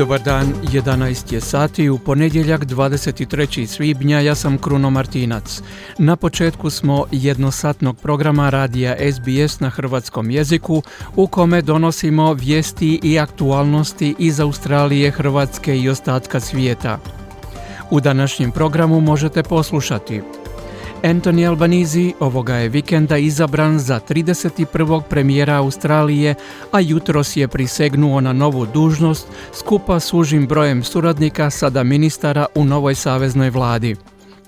[0.00, 3.66] Dobar dan, 11 je sati u ponedjeljak 23.
[3.66, 5.62] svibnja, ja sam Kruno Martinac.
[5.98, 10.82] Na početku smo jednosatnog programa radija SBS na hrvatskom jeziku
[11.16, 16.98] u kome donosimo vijesti i aktualnosti iz Australije, Hrvatske i ostatka svijeta.
[17.90, 20.22] U današnjem programu možete poslušati
[21.02, 25.02] Anthony Albanizi ovoga je vikenda izabran za 31.
[25.08, 26.34] premijera Australije,
[26.72, 32.64] a jutros je prisegnuo na novu dužnost skupa s užim brojem suradnika sada ministara u
[32.64, 33.96] novoj saveznoj vladi.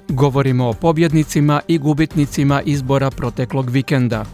[0.08, 4.24] Govorimo o pobjednicima i gubitnicima izbora proteklog vikenda.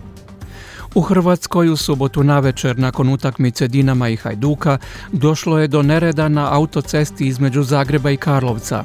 [0.94, 4.78] U Hrvatskoj u subotu navečer nakon utakmice Dinama i Hajduka
[5.12, 8.84] došlo je do nereda na autocesti između Zagreba i Karlovca.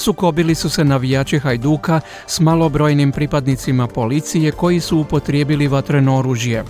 [0.00, 6.64] Sukobili su se navijači Hajduka s malobrojnim pripadnicima policije koji su upotrijebili vatreno oružje.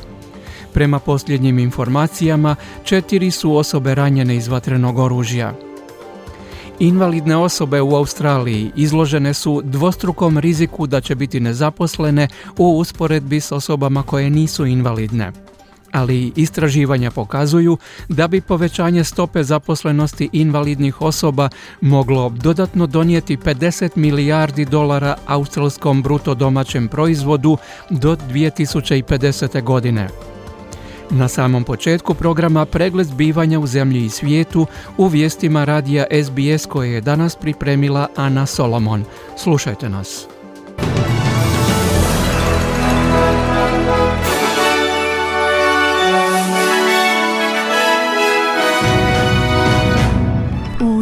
[0.75, 5.55] Prema posljednjim informacijama, četiri su osobe ranjene iz vatrenog oružja.
[6.79, 13.53] Invalidne osobe u Australiji izložene su dvostrukom riziku da će biti nezaposlene u usporedbi s
[13.53, 15.33] osobama koje nisu invalidne
[15.93, 21.49] ali istraživanja pokazuju da bi povećanje stope zaposlenosti invalidnih osoba
[21.81, 27.57] moglo dodatno donijeti 50 milijardi dolara australskom bruto domaćem proizvodu
[27.91, 29.63] do 2050.
[29.63, 30.09] godine.
[31.11, 34.67] Na samom početku programa pregled zbivanja u zemlji i svijetu
[34.97, 39.05] u vijestima radija SBS koje je danas pripremila Ana Solomon.
[39.37, 40.40] Slušajte nas.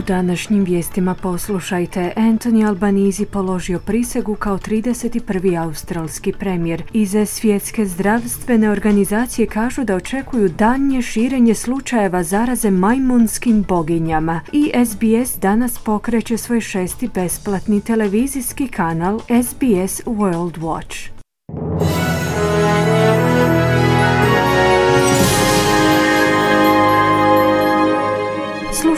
[0.08, 2.12] Današnjim vijestima poslušajte.
[2.16, 5.62] Anthony Albanizi položio prisegu kao 31.
[5.62, 6.82] australski premijer.
[6.92, 14.40] Iz svjetske zdravstvene organizacije kažu da očekuju danje širenje slučajeva zaraze majmunskim boginjama.
[14.52, 21.18] I SBS danas pokreće svoj šesti besplatni televizijski kanal SBS World Watch.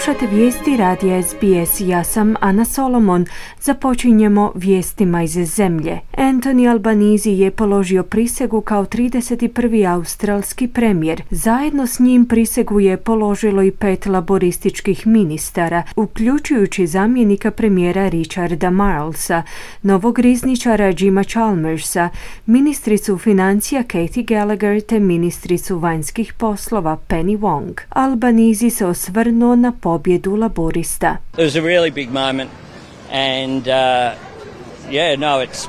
[0.05, 1.81] Slušate vijesti radija SBS.
[1.81, 3.27] Ja sam Ana Solomon.
[3.61, 6.01] Započinjemo vijestima iz zemlje.
[6.17, 9.95] Anthony Albanizi je položio prisegu kao 31.
[9.95, 11.23] australski premijer.
[11.31, 19.43] Zajedno s njim prisegu je položilo i pet laborističkih ministara, uključujući zamjenika premijera Richarda Marlesa,
[19.83, 22.09] novog rizničara Jima Chalmersa,
[22.47, 27.81] ministricu financija Katie Gallagher te ministricu vanjskih poslova Penny Wong.
[27.89, 31.17] Albanizi se osvrnuo na pobjedu laborista.
[31.33, 32.51] It was a really big moment
[33.13, 34.15] and uh,
[34.91, 35.69] yeah, no, it's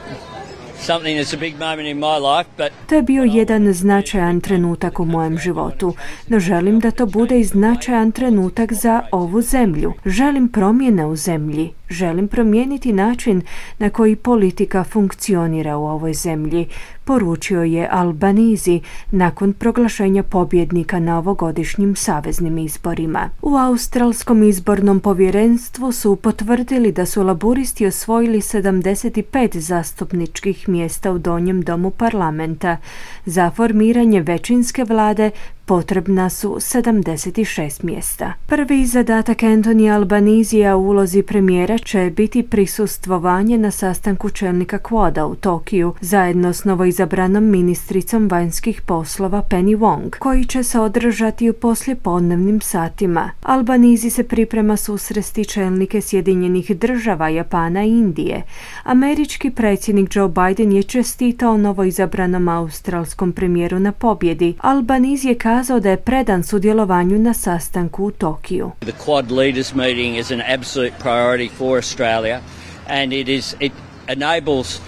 [0.82, 5.00] something that's a big moment in my life, but To je bio jedan značajan trenutak
[5.00, 5.94] u mojem životu,
[6.28, 9.94] no želim da to bude i značajan trenutak za ovu zemlju.
[10.06, 13.42] Želim promjene u zemlji, želim promijeniti način
[13.80, 16.68] na koji politika funkcionira u ovoj zemlji,
[17.04, 18.82] poručio je Albanizi
[19.12, 23.30] nakon proglašenja pobjednika na ovogodišnjim saveznim izborima.
[23.42, 31.62] U Australskom izbornom povjerenstvu su potvrdili da su laburisti osvojili 75 zastupničkih mjesta u donjem
[31.62, 32.78] domu parlamenta.
[33.26, 35.32] Za formiranje većinske vlade
[35.66, 38.34] potrebna su 76 mjesta.
[38.46, 45.36] Prvi zadatak Anthony Albanizija u ulozi premijera će biti prisustvovanje na sastanku čelnika Quada u
[45.36, 52.62] Tokiju zajedno s novoizabranom ministricom vanjskih poslova Penny Wong, koji će se održati u poslijepodnevnim
[52.62, 53.30] satima.
[53.44, 58.44] Albanizi se priprema susresti čelnike Sjedinjenih država, Japana i Indije.
[58.84, 64.56] Američki predsjednik Joe Biden je čestitao novoizabranom australskom premijeru na pobjedi.
[64.62, 68.72] Albanizi je kazao da je predan sudjelovanju na sastanku u Tokiju.
[68.80, 72.40] the Quad Leaders meeting is an absolute priority for Australia
[72.88, 73.72] and it is it
[74.08, 74.80] enables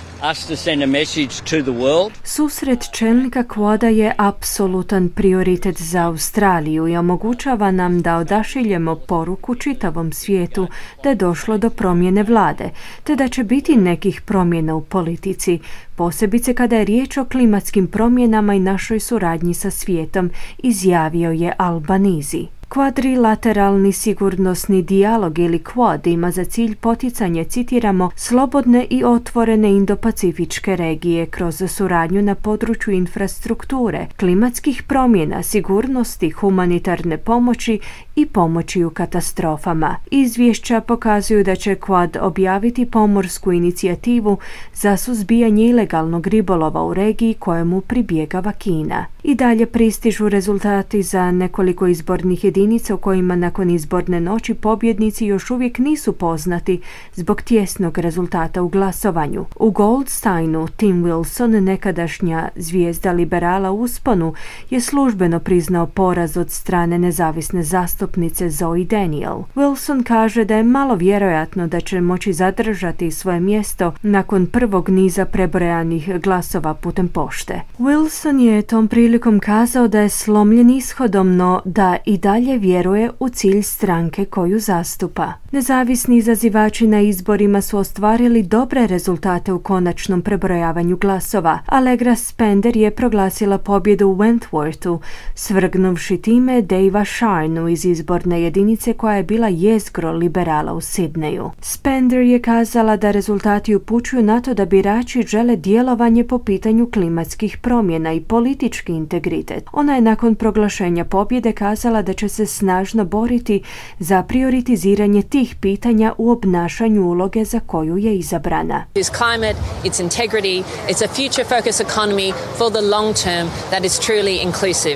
[2.23, 10.13] Susret čelnika Quada je apsolutan prioritet za Australiju i omogućava nam da odašiljemo poruku čitavom
[10.13, 10.67] svijetu
[11.03, 12.69] da je došlo do promjene vlade,
[13.03, 15.59] te da će biti nekih promjena u politici,
[15.95, 22.47] posebice kada je riječ o klimatskim promjenama i našoj suradnji sa svijetom, izjavio je Albanizi.
[22.73, 31.25] Kvadrilateralni sigurnosni dijalog ili Quad ima za cilj poticanje, citiramo, slobodne i otvorene indopacifičke regije
[31.25, 37.79] kroz suradnju na području infrastrukture, klimatskih promjena, sigurnosti, humanitarne pomoći
[38.15, 39.95] i pomoći u katastrofama.
[40.11, 44.37] Izvješća pokazuju da će Quad objaviti pomorsku inicijativu
[44.73, 49.05] za suzbijanje ilegalnog ribolova u regiji kojemu pribjegava Kina.
[49.23, 52.62] I dalje pristižu rezultati za nekoliko izbornih jedinica
[52.93, 56.81] u kojima nakon izborne noći pobjednici još uvijek nisu poznati
[57.13, 59.45] zbog tjesnog rezultata u glasovanju.
[59.55, 64.33] U Goldsteinu Tim Wilson, nekadašnja zvijezda liberala usponu,
[64.69, 69.37] je službeno priznao poraz od strane nezavisne zastupnice Zoe Daniel.
[69.55, 75.25] Wilson kaže da je malo vjerojatno da će moći zadržati svoje mjesto nakon prvog niza
[75.25, 77.61] prebrojanih glasova putem pošte.
[77.79, 83.29] Wilson je tom prilikom kazao da je slomljen ishodom, no da i dalje vjeruje u
[83.29, 85.33] cilj stranke koju zastupa.
[85.51, 91.59] Nezavisni izazivači na izborima su ostvarili dobre rezultate u konačnom prebrojavanju glasova.
[91.65, 94.99] Allegra Spender je proglasila pobjedu u Wentworthu,
[95.35, 101.51] svrgnuvši time Davea Sharnu iz izborne jedinice koja je bila jezgro liberala u Sidneju.
[101.61, 107.57] Spender je kazala da rezultati upućuju na to da birači žele djelovanje po pitanju klimatskih
[107.57, 109.63] promjena i politički integritet.
[109.73, 113.61] Ona je nakon proglašenja pobjede kazala da će se snažno boriti
[113.99, 118.85] za prioritiziranje tih pitanja u obnašanju uloge za koju je izabrana.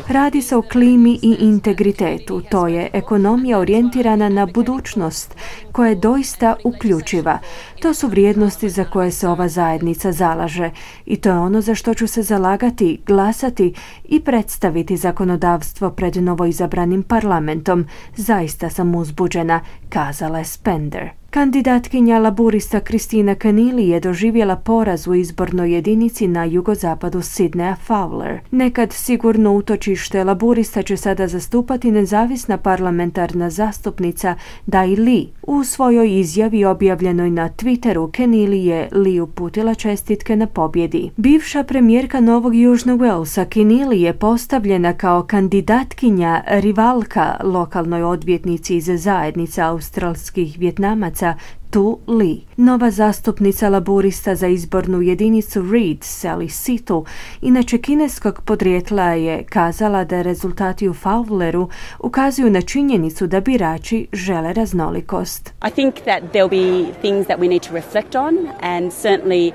[0.08, 2.42] Radi se o klimi i integritetu.
[2.52, 5.36] To je ekonomija orijentirana na budućnost
[5.72, 7.40] koja je doista uključiva.
[7.80, 10.72] To su vrijednosti za koje se ova zajednica zalaže
[11.06, 17.04] i to je ono za što ću se zalagati, glasati i predstaviti zakonodavstvo pred novoizabranim
[17.04, 17.86] parlamentom.
[18.16, 21.10] Zaista sam uzbuđena, kazala je Spender.
[21.30, 28.38] Kandidatkinja laburista Kristina Kanili je doživjela poraz u izbornoj jedinici na jugozapadu Sidneya Fowler.
[28.52, 34.36] Nekad sigurno utočište laburista će sada zastupati nezavisna parlamentarna zastupnica
[34.66, 35.30] Dai Li.
[35.42, 41.10] U svojoj izjavi objavljenoj na Twitteru Kenili je Li uputila čestitke na pobjedi.
[41.18, 49.74] Bivša premijerka Novog Južnog Walesa Kenili je postavljena kao kandidatkinja rivalka lokalnoj odvjetnici iz zajednica
[49.78, 51.36] australskih vjetnamaca
[51.70, 52.42] tu Lee.
[52.58, 57.06] Nova zastupnica laburista za izbornu jedinicu Reed, Sally Situ,
[57.42, 61.70] inače kineskog podrijetla je kazala da rezultati u Fowleru
[62.00, 65.54] ukazuju na činjenicu da birači žele raznolikost.
[65.68, 69.52] I think that there'll be things that we need to reflect on and certainly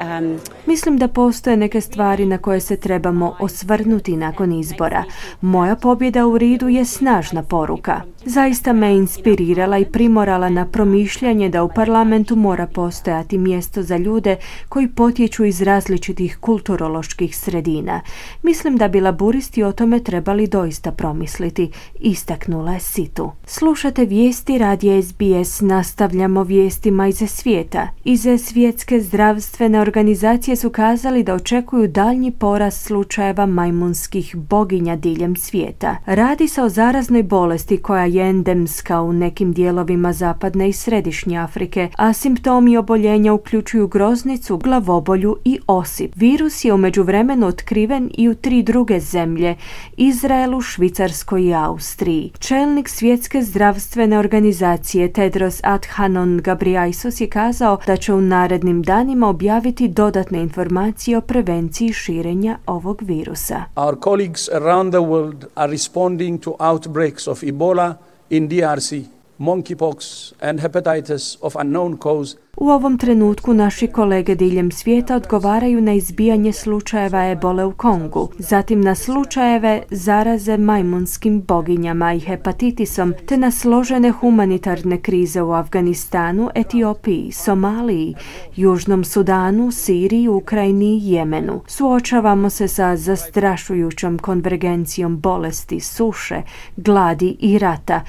[0.00, 5.04] um, Mislim da postoje neke stvari na koje se trebamo osvrnuti nakon izbora.
[5.40, 8.02] Moja pobjeda u Ridu je snažna poruka.
[8.24, 14.36] Zaista me inspirirala i primorala na promišljanje da u parlamentu mora postojati mjesto za ljude
[14.68, 18.00] koji potječu iz različitih kulturoloških sredina.
[18.42, 21.70] Mislim da bi laburisti o tome trebali doista promisliti,
[22.00, 23.30] istaknula je Situ.
[23.44, 27.88] Slušate vijesti radija SBS, nastavljamo vijestima iz svijeta.
[28.04, 35.96] Iz svjetske zdravstvene organizacije su kazali da očekuju daljnji porast slučajeva majmunskih boginja diljem svijeta.
[36.06, 41.88] Radi se o zaraznoj bolesti koja je endemska u nekim dijelovima zapadne i središnje Afrike,
[41.96, 46.12] a simptomi oboljenja uključuju groznicu, glavobolju i osip.
[46.16, 49.56] Virus je u međuvremenu otkriven i u tri druge zemlje,
[49.96, 52.32] Izraelu, Švicarskoj i Austriji.
[52.38, 56.40] Čelnik svjetske zdravstvene organizacije Tedros Adhanom
[57.00, 63.02] Ghebreyesus je kazao da će u narednim danima objaviti dodatne informacije o prevenciji širenja ovog
[63.02, 63.64] virusa.
[63.76, 67.94] Our colleagues around the world are responding to outbreaks of Ebola
[68.30, 69.04] in DRC,
[69.40, 75.92] monkeypox and hepatitis of unknown cause U ovom trenutku naši kolege diljem svijeta odgovaraju na
[75.92, 83.50] izbijanje slučajeva ebole u Kongu, zatim na slučajeve zaraze majmunskim boginjama i hepatitisom, te na
[83.50, 88.14] složene humanitarne krize u Afganistanu, Etiopiji, Somaliji,
[88.56, 91.60] Južnom Sudanu, Siriji, Ukrajini i Jemenu.
[91.66, 96.42] Suočavamo se sa zastrašujućom konvergencijom bolesti, suše,
[96.76, 98.00] gladi i rata,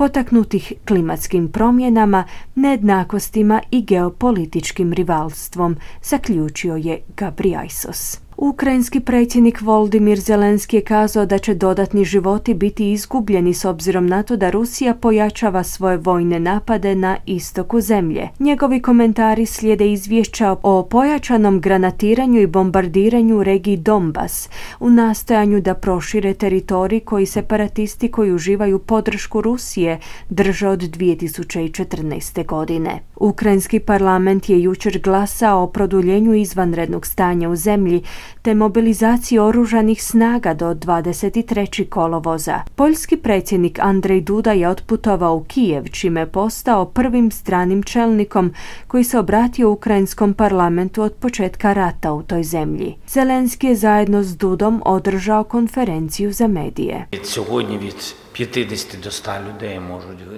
[0.00, 8.20] potaknutih klimatskim promjenama, nejednakostima i geopolitičkim rivalstvom, zaključio je Gabriajsos.
[8.42, 14.22] Ukrajinski predsjednik Voldimir Zelenski je kazao da će dodatni životi biti izgubljeni s obzirom na
[14.22, 18.28] to da Rusija pojačava svoje vojne napade na istoku zemlje.
[18.38, 24.48] Njegovi komentari slijede izvješća o pojačanom granatiranju i bombardiranju regiji Donbas
[24.80, 29.98] u nastojanju da prošire teritorij koji separatisti koji uživaju podršku Rusije
[30.30, 32.46] drže od 2014.
[32.46, 33.00] godine.
[33.16, 38.02] Ukrajinski parlament je jučer glasao o produljenju izvanrednog stanja u zemlji
[38.42, 41.88] te mobilizaciji oružanih snaga do 23.
[41.88, 42.60] kolovoza.
[42.74, 48.52] Poljski predsjednik Andrej Duda je otputovao u Kijev, čime je postao prvim stranim čelnikom
[48.86, 52.94] koji se obratio ukrajinskom parlamentu od početka rata u toj zemlji.
[53.08, 57.06] Zelenski je zajedno s Dudom održao konferenciju za medije.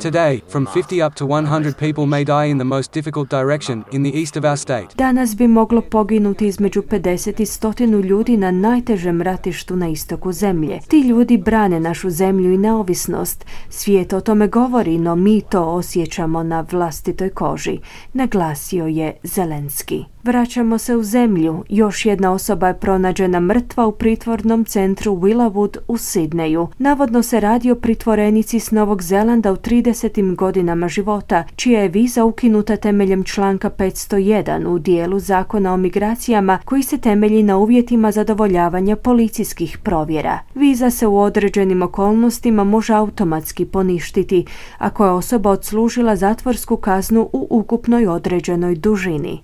[0.01, 4.03] Today, from 50 up to 100 people may die in the most difficult direction in
[4.03, 4.89] the east of our state.
[4.97, 10.81] Danas bi moglo poginuti između 50 i 100 ljudi na najtežem ratištu na istoku zemlje.
[10.89, 13.47] Ti ljudi brane našu zemlju i neovisnost.
[13.69, 17.79] Svijet o tome govori, no mi to osjećamo na vlastitoj koži,
[18.13, 20.12] naglasio je Zelenski.
[20.25, 21.65] Vraćamo se u zemlju.
[21.69, 26.69] Još jedna osoba je pronađena mrtva u pritvornom centru Willowwood u Sidneju.
[26.79, 30.35] Navodno se radi o pritvorenici s Novog Zelanda u 30.
[30.35, 36.83] godinama života, čija je viza ukinuta temeljem članka 501 u dijelu zakona o migracijama koji
[36.83, 40.39] se temelji na uvjetima zadovoljavanja policijskih provjera.
[40.55, 44.45] Viza se u određenim okolnostima može automatski poništiti
[44.79, 49.41] ako je osoba odslužila zatvorsku kaznu u ukupnoj određenoj dužini.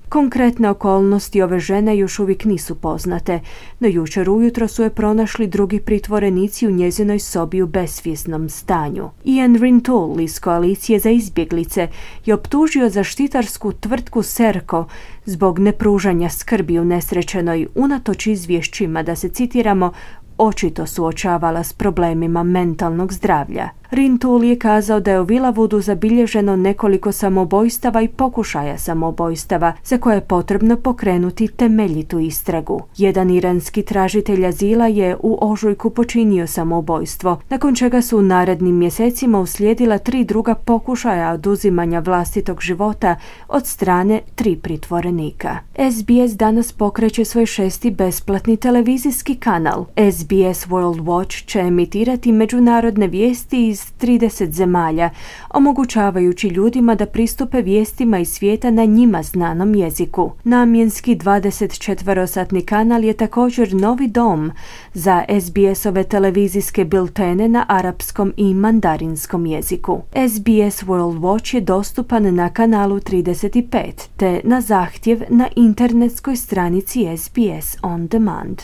[0.69, 3.41] Konkretne okolnosti ove žene još uvijek nisu poznate,
[3.81, 9.11] no jučer ujutro su je pronašli drugi pritvorenici u njezinoj sobi u besvjesnom stanju.
[9.25, 11.89] Ian Rintoul iz koalicije za izbjeglice
[12.27, 14.85] je optužio zaštitarsku tvrtku Serko
[15.25, 19.93] zbog nepružanja skrbi u nesrećenoj unatoč izvješćima da se citiramo
[20.39, 23.69] očito suočavala s problemima mentalnog zdravlja.
[23.91, 30.15] Rintul je kazao da je u Vilavudu zabilježeno nekoliko samobojstava i pokušaja samobojstava za koje
[30.15, 32.81] je potrebno pokrenuti temeljitu istragu.
[32.97, 39.41] Jedan iranski tražitelj azila je u ožujku počinio samobojstvo, nakon čega su u narednim mjesecima
[39.41, 43.17] uslijedila tri druga pokušaja oduzimanja vlastitog života
[43.49, 45.59] od strane tri pritvorenika.
[45.93, 49.85] SBS danas pokreće svoj šesti besplatni televizijski kanal.
[50.13, 55.11] SBS World Watch će emitirati međunarodne vijesti iz 30 zemalja,
[55.51, 60.33] omogućavajući ljudima da pristupe vijestima iz svijeta na njima znanom jeziku.
[60.45, 64.53] Namjenski 24-satni kanal je također novi dom
[64.95, 70.01] za SBS-ove televizijske biltene na arapskom i mandarinskom jeziku.
[70.29, 77.77] SBS World Watch je dostupan na kanalu 35 te na zahtjev na internetskoj stranici SBS
[77.83, 78.63] On Demand.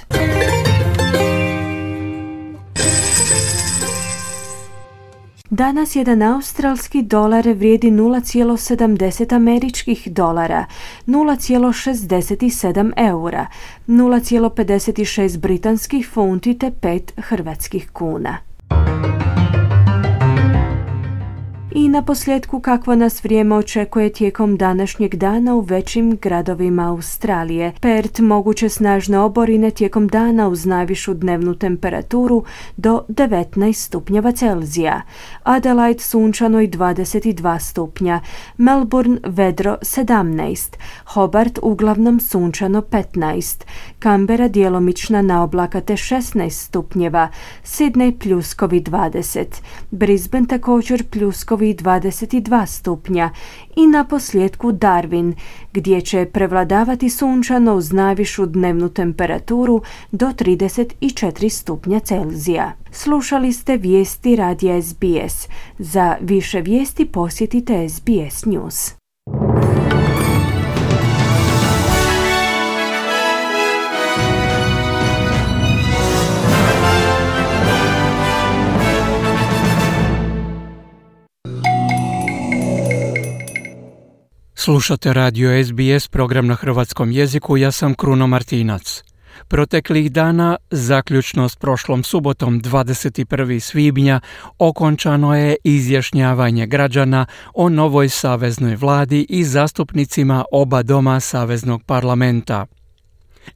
[5.50, 10.66] Danas jedan australski dolar vrijedi 0,70 američkih dolara,
[11.06, 13.46] 0,67 eura,
[13.86, 18.38] 0,56 britanskih funti te 5 hrvatskih kuna.
[21.76, 27.72] I na posljedku kakvo nas vrijeme očekuje tijekom današnjeg dana u većim gradovima Australije.
[27.80, 32.44] Pert moguće snažne oborine tijekom dana uz najvišu dnevnu temperaturu
[32.76, 35.02] do 19 stupnjeva Celzija.
[35.42, 38.20] Adelaide sunčano i 22 stupnja.
[38.56, 40.76] Melbourne vedro 17.
[41.04, 43.64] Hobart uglavnom sunčano 15.
[43.98, 47.28] Kambera djelomična na oblakate 16 stupnjeva.
[47.64, 49.44] Sydney pljuskovi 20.
[49.90, 53.30] Brisbane također pljuskovi 22 stupnja
[53.76, 55.32] i na posljedku Darwin,
[55.72, 62.72] gdje će prevladavati sunčano uz najvišu dnevnu temperaturu do 34 stupnja Celzija.
[62.92, 65.48] Slušali ste vijesti radija SBS.
[65.78, 68.94] Za više vijesti posjetite SBS News.
[84.64, 89.02] Slušate radio SBS program na hrvatskom jeziku, ja sam Kruno Martinac.
[89.48, 93.60] Proteklih dana, zaključno s prošlom subotom 21.
[93.60, 94.20] svibnja,
[94.58, 102.66] okončano je izjašnjavanje građana o novoj saveznoj vladi i zastupnicima oba doma saveznog parlamenta.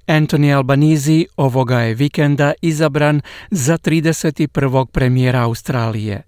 [0.06, 4.86] Anthony Albanizi ovoga je vikenda izabran za 31.
[4.86, 6.22] premijera Australije.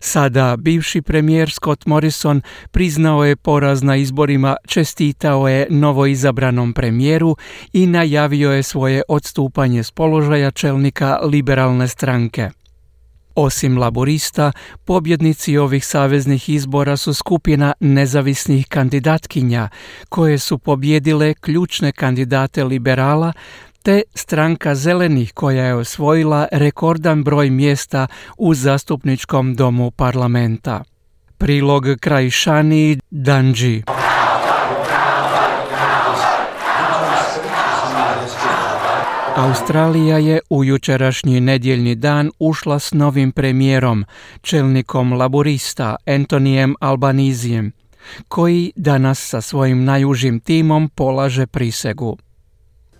[0.00, 7.36] Sada bivši premijer Scott Morrison priznao je poraz na izborima, čestitao je novoizabranom premijeru
[7.72, 12.50] i najavio je svoje odstupanje s položaja čelnika liberalne stranke.
[13.34, 14.52] Osim laborista,
[14.84, 19.68] pobjednici ovih saveznih izbora su skupina nezavisnih kandidatkinja
[20.08, 23.32] koje su pobjedile ključne kandidate liberala
[23.84, 28.06] te stranka zelenih koja je osvojila rekordan broj mjesta
[28.38, 30.82] u zastupničkom domu parlamenta.
[31.38, 33.82] Prilog Krajšani Danji.
[39.36, 44.04] Australija je u jučerašnji nedjeljni dan ušla s novim premijerom,
[44.42, 47.72] čelnikom laborista Antonijem Albanizijem,
[48.28, 52.16] koji danas sa svojim najužim timom polaže prisegu.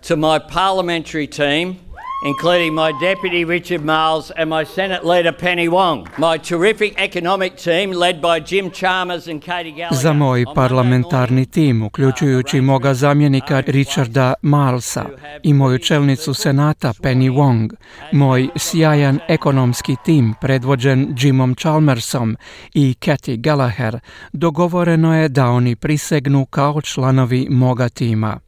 [0.08, 1.76] To my parliamentary team,
[2.24, 6.08] including my Deputy Richard Miles and my Senate Leader Penny Wong.
[6.18, 10.02] My terrific economic team led by Jim Chalmers and Katie Gallagher.
[10.02, 15.04] Za moj parlamentarni tim, uključujući moga zamjenika Richarda Milesa
[15.42, 17.74] i moju čelnicu Senata Penny Wong,
[18.12, 22.36] moj sjajan ekonomski tim predvođen Jimom Chalmersom
[22.74, 23.98] i Katie Gallagher,
[24.32, 28.43] dogovoreno je da oni prisegnu kao članovi moga tima.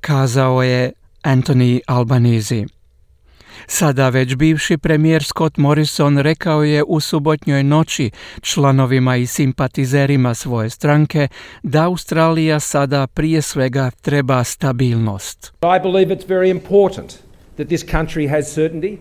[0.00, 0.92] Kazao je
[1.22, 2.64] Anthony Albanese.
[3.66, 10.70] Sada već bivši premijer Scott Morrison rekao je u subotnjoj noći članovima i simpatizerima svoje
[10.70, 11.28] stranke
[11.62, 15.52] da Australija sada prije svega treba stabilnost.
[15.62, 17.14] I believe it's very important
[17.56, 18.96] that this country has certainty.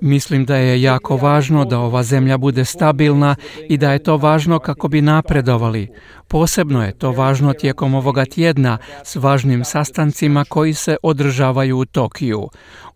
[0.00, 3.36] Mislim da je jako važno da ova zemlja bude stabilna
[3.68, 5.88] i da je to važno kako bi napredovali.
[6.28, 12.48] Posebno je to važno tijekom ovoga tjedna s važnim sastancima koji se održavaju u Tokiju.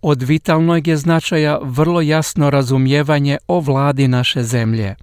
[0.03, 4.95] Od vitalnog je značaja vrlo jasno razumijevanje o vladi naše zemlje.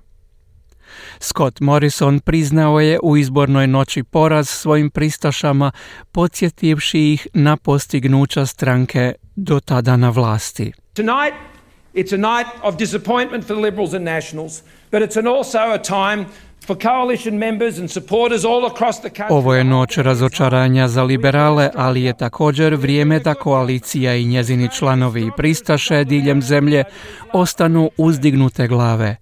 [1.20, 5.72] Scott Morrison priznao je u izbornoj noći poraz svojim pristašama,
[6.12, 10.72] podsjetivši ih na postignuća stranke do tada na vlasti.
[10.94, 11.36] Tonight,
[11.94, 14.62] it's a night of disappointment for the Liberals and Nationals,
[14.92, 16.25] but it's also a time
[19.30, 25.21] ovo je noć razočaranja za liberale, ali je također vrijeme da koalicija i njezini članovi
[25.21, 26.84] i pristaše diljem zemlje
[27.34, 29.15] ostanu uzdignute glave.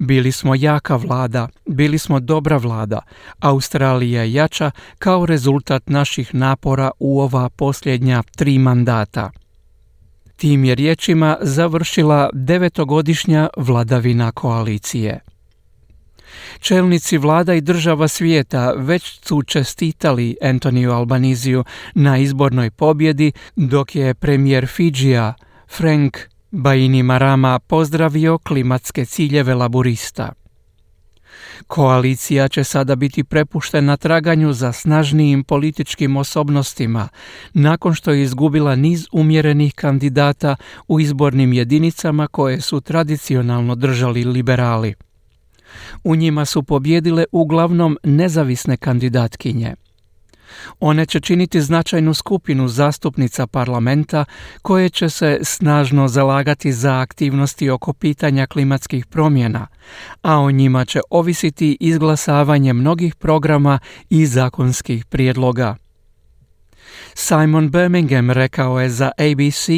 [0.00, 3.00] Bili smo jaka vlada, bili smo dobra vlada.
[3.38, 9.30] Australija jača kao rezultat naših napora u ova posljednja tri mandata.
[10.36, 15.20] Tim je riječima završila devetogodišnja vladavina koalicije.
[16.60, 24.14] Čelnici vlada i država svijeta već su čestitali Antoniju Albaniziju na izbornoj pobjedi, dok je
[24.14, 25.34] premijer Fidžija
[25.68, 26.18] Frank
[26.52, 30.32] Baini Marama pozdravio klimatske ciljeve laburista.
[31.66, 37.08] Koalicija će sada biti prepuštena traganju za snažnijim političkim osobnostima
[37.54, 40.56] nakon što je izgubila niz umjerenih kandidata
[40.88, 44.94] u izbornim jedinicama koje su tradicionalno držali liberali.
[46.04, 49.74] U njima su pobjedile uglavnom nezavisne kandidatkinje.
[50.80, 54.24] One će činiti značajnu skupinu zastupnica parlamenta
[54.62, 59.66] koje će se snažno zalagati za aktivnosti oko pitanja klimatskih promjena,
[60.22, 63.78] a o njima će ovisiti izglasavanje mnogih programa
[64.10, 65.76] i zakonskih prijedloga.
[67.14, 69.68] Simon Birmingham rekao je za ABC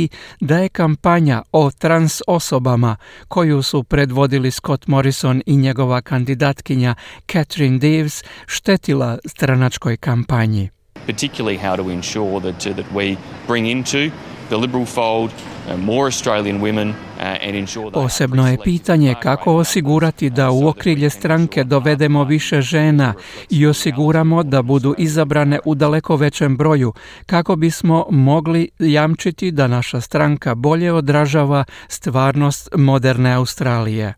[0.41, 2.97] da je kampanja o trans osobama
[3.29, 6.95] koju su predvodili Scott Morrison i njegova kandidatkinja
[7.33, 10.71] Catherine Deves štetila stranačkoj kampanji.
[11.07, 13.17] Particularly how to ensure that, uh, that we
[13.47, 13.99] bring into
[14.49, 16.95] the liberal fold uh, more Australian women
[17.93, 23.15] Posebno je pitanje kako osigurati da u okrilje stranke dovedemo više žena
[23.51, 26.93] i osiguramo da budu izabrane u daleko većem broju
[27.27, 34.15] kako bismo mogli jamčiti da naša stranka bolje odražava stvarnost moderne Australije.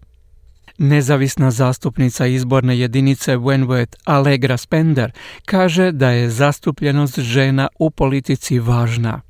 [0.78, 5.12] Nezavisna zastupnica izborne jedinice Wentworth Allegra Spender
[5.44, 9.20] kaže da je zastupljenost žena u politici važna.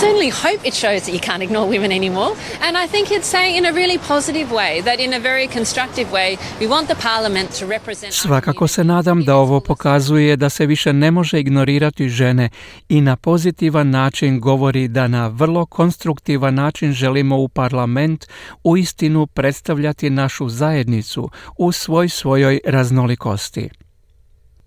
[0.00, 2.30] Certainly hope it shows that you can't ignore women anymore.
[2.66, 6.12] And I think it's saying in a really positive way, that in a very constructive
[6.12, 8.12] way, we want the parliament to represent...
[8.12, 12.48] Svakako se nadam da ovo pokazuje da se više ne može ignorirati žene
[12.88, 18.26] i na pozitivan način govori da na vrlo konstruktivan način želimo u parlament
[18.64, 23.70] u istinu predstavljati našu zajednicu u svoj svojoj raznolikosti.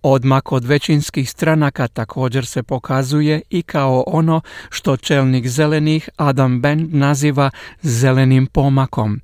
[0.03, 6.93] Odmak od većinskih stranaka također se pokazuje i kao ono što čelnik zelenih Adam Bend
[6.93, 7.49] naziva
[7.81, 9.21] zelenim pomakom,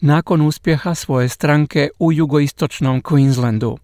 [0.00, 3.76] nakon uspjeha svoje stranke u jugoistočnom Queenslandu.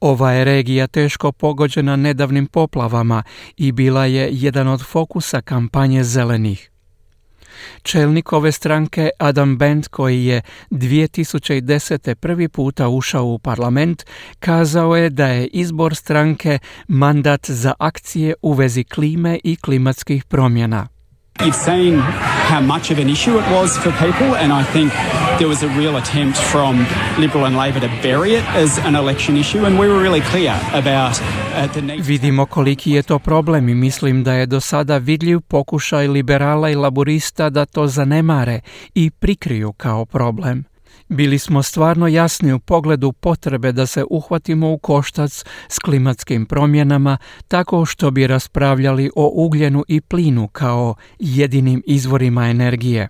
[0.00, 3.22] Ova je regija teško pogođena nedavnim poplavama
[3.56, 6.70] i bila je jedan od fokusa kampanje zelenih.
[7.82, 12.14] Čelnik ove stranke Adam Bent koji je 2010.
[12.14, 14.04] prvi puta ušao u parlament
[14.40, 20.93] kazao je da je izbor stranke mandat za akcije u vezi klime i klimatskih promjena.
[21.42, 24.92] You've seen how much of an issue it was for people, and I think
[25.38, 26.86] there was a real attempt from
[27.18, 30.54] Liberal and Labor to bury it as an election issue, and we were really clear
[30.72, 32.04] about uh, the need.
[32.04, 36.74] Vidimo koliki je to problem i mislim da je do sada vidljiv pokušaj liberala i
[36.74, 38.60] laborista da to zanemare
[38.94, 40.64] i prikriju kao problem.
[41.08, 47.18] Bili smo stvarno jasni u pogledu potrebe da se uhvatimo u koštac s klimatskim promjenama
[47.48, 53.08] tako što bi raspravljali o ugljenu i plinu kao jedinim izvorima energije.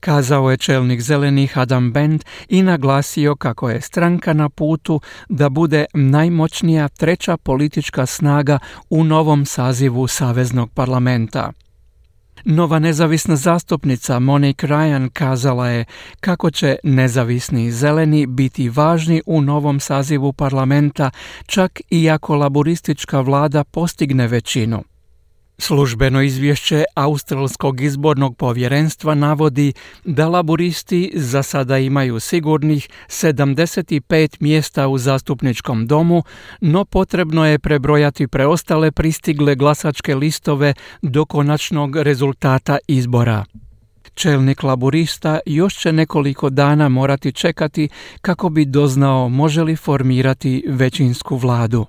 [0.00, 5.84] Kazao je čelnik zelenih Adam Bend i naglasio kako je stranka na putu da bude
[5.94, 8.58] najmoćnija treća politička snaga
[8.90, 11.52] u novom sazivu Saveznog parlamenta.
[12.48, 15.84] Nova nezavisna zastupnica Monique Ryan kazala je
[16.20, 21.10] kako će nezavisni zeleni biti važni u novom sazivu parlamenta
[21.46, 24.82] čak i ako laboristička vlada postigne većinu.
[25.58, 29.72] Službeno izvješće Australskog izbornog povjerenstva navodi
[30.04, 36.22] da laburisti za sada imaju sigurnih 75 mjesta u zastupničkom domu,
[36.60, 43.44] no potrebno je prebrojati preostale pristigle glasačke listove do konačnog rezultata izbora.
[44.14, 47.88] Čelnik laburista još će nekoliko dana morati čekati
[48.20, 51.86] kako bi doznao može li formirati većinsku vladu.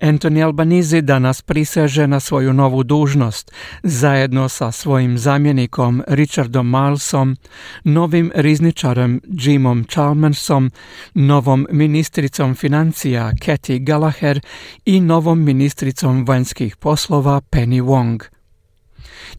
[0.00, 7.36] Anthony Albanizi danas priseže na svoju novu dužnost zajedno sa svojim zamjenikom Richardom Milesom,
[7.84, 10.70] novim rizničarem Jimom Chalmersom,
[11.14, 14.40] novom ministricom financija Kathy Gallagher
[14.84, 18.22] i novom ministricom vanjskih poslova Penny Wong.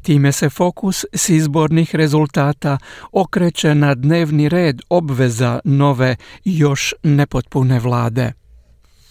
[0.02, 2.78] Time se fokus s izbornih rezultata
[3.12, 8.34] okreće na dnevni red obveza nove još nepotpune vlade.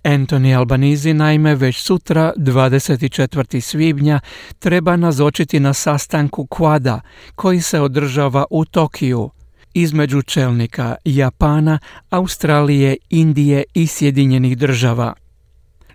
[0.04, 3.61] Anthony Albanizi naime već sutra 24.
[3.61, 4.20] svibnja
[4.58, 7.00] treba nazočiti na sastanku Kvada
[7.34, 9.30] koji se održava u Tokiju
[9.74, 11.78] između čelnika Japana,
[12.11, 15.14] Australije, Indije i Sjedinjenih država.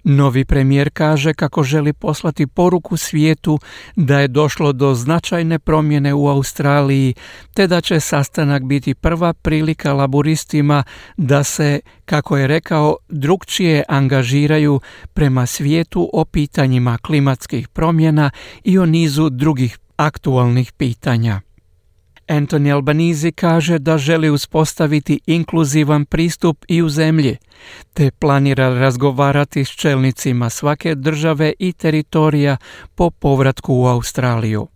[0.03, 3.59] Novi premijer kaže kako želi poslati poruku svijetu
[3.95, 7.13] da je došlo do značajne promjene u Australiji,
[7.53, 10.83] te da će sastanak biti prva prilika laburistima
[11.17, 14.79] da se, kako je rekao, drugčije angažiraju
[15.13, 18.31] prema svijetu o pitanjima klimatskih promjena
[18.63, 21.41] i o nizu drugih aktualnih pitanja.
[22.27, 27.37] Anthony Albanizi kaže da želi uspostaviti inkluzivan pristup i u zemlji,
[27.93, 32.57] te planira razgovarati s čelnicima svake države i teritorija
[32.95, 34.67] po povratku u Australiju.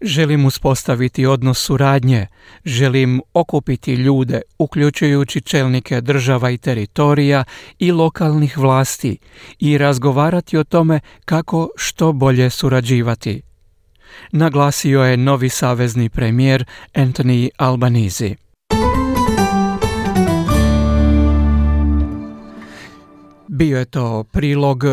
[0.00, 2.26] Želim uspostaviti odnos suradnje,
[2.64, 7.44] želim okupiti ljude, uključujući čelnike država i teritorija
[7.78, 9.18] i lokalnih vlasti
[9.58, 13.47] i razgovarati o tome kako što bolje surađivati
[14.32, 16.64] naglasio je novi savezni premijer
[16.94, 18.36] Anthony Albanizi.
[23.48, 24.88] Bio je to prilog e,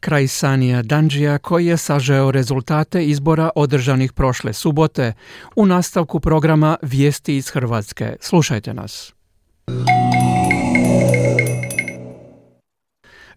[0.00, 5.12] kraj Sanija Danđija koji je sažeo rezultate izbora održanih prošle subote
[5.56, 8.16] u nastavku programa Vijesti iz Hrvatske.
[8.20, 9.14] Slušajte nas.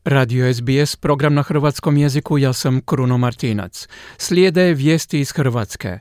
[0.09, 3.87] Radio SBS, program na hrvatskom jeziku, ja sam Kruno Martinac.
[4.17, 5.99] Slijede vijesti iz Hrvatske.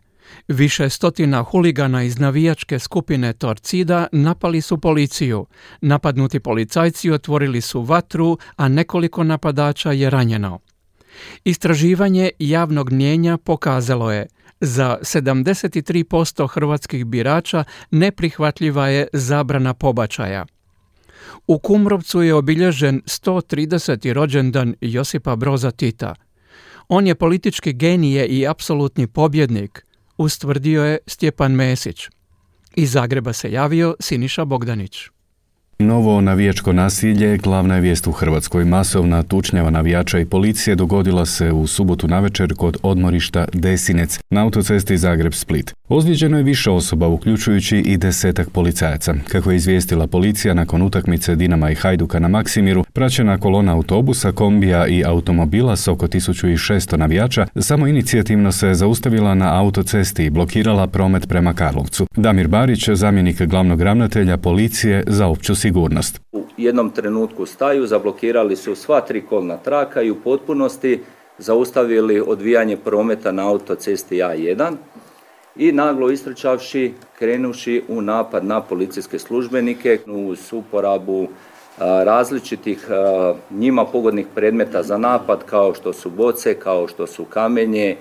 [0.48, 5.46] Više stotina huligana iz navijačke skupine Torcida napali su policiju.
[5.80, 10.58] Napadnuti policajci otvorili su vatru, a nekoliko napadača je ranjeno.
[11.44, 14.26] Istraživanje javnog mnjenja pokazalo je
[14.60, 20.46] za 73% hrvatskih birača neprihvatljiva je zabrana pobačaja.
[21.46, 24.12] U Kumrovcu je obilježen 130.
[24.12, 26.14] rođendan Josipa Broza Tita.
[26.88, 32.08] On je politički genije i apsolutni pobjednik, ustvrdio je Stjepan Mesić.
[32.74, 35.15] Iz Zagreba se javio Siniša Bogdanić.
[35.78, 38.64] Novo navijačko nasilje glavna je vijest u Hrvatskoj.
[38.64, 44.98] Masovna tučnjava navijača i policije dogodila se u subotu navečer kod odmorišta Desinec na autocesti
[44.98, 45.74] Zagreb-Split.
[45.88, 49.14] Ozlijeđeno je više osoba, uključujući i desetak policajaca.
[49.28, 54.86] Kako je izvijestila policija nakon utakmice Dinama i Hajduka na Maksimiru, praćena kolona autobusa, kombija
[54.86, 61.28] i automobila s oko 1600 navijača samo inicijativno se zaustavila na autocesti i blokirala promet
[61.28, 62.06] prema Karlovcu.
[62.16, 66.20] Damir Barić, zamjenik glavnog ravnatelja policije za opću sigurnost.
[66.32, 71.00] U jednom trenutku staju, zablokirali su sva tri kolna traka i u potpunosti
[71.38, 74.76] zaustavili odvijanje prometa na autocesti A1
[75.56, 81.28] i naglo istrčavši, krenuši u napad na policijske službenike uz uporabu
[81.78, 82.88] različitih
[83.50, 87.96] njima pogodnih predmeta za napad kao što su boce, kao što su kamenje,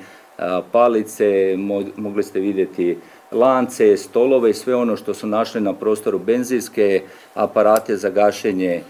[0.72, 1.56] palice,
[1.98, 2.98] mogli ste vidjeti
[3.32, 7.02] lance, stolove i sve ono što su našli na prostoru benzinske
[7.34, 8.84] aparate za gašenje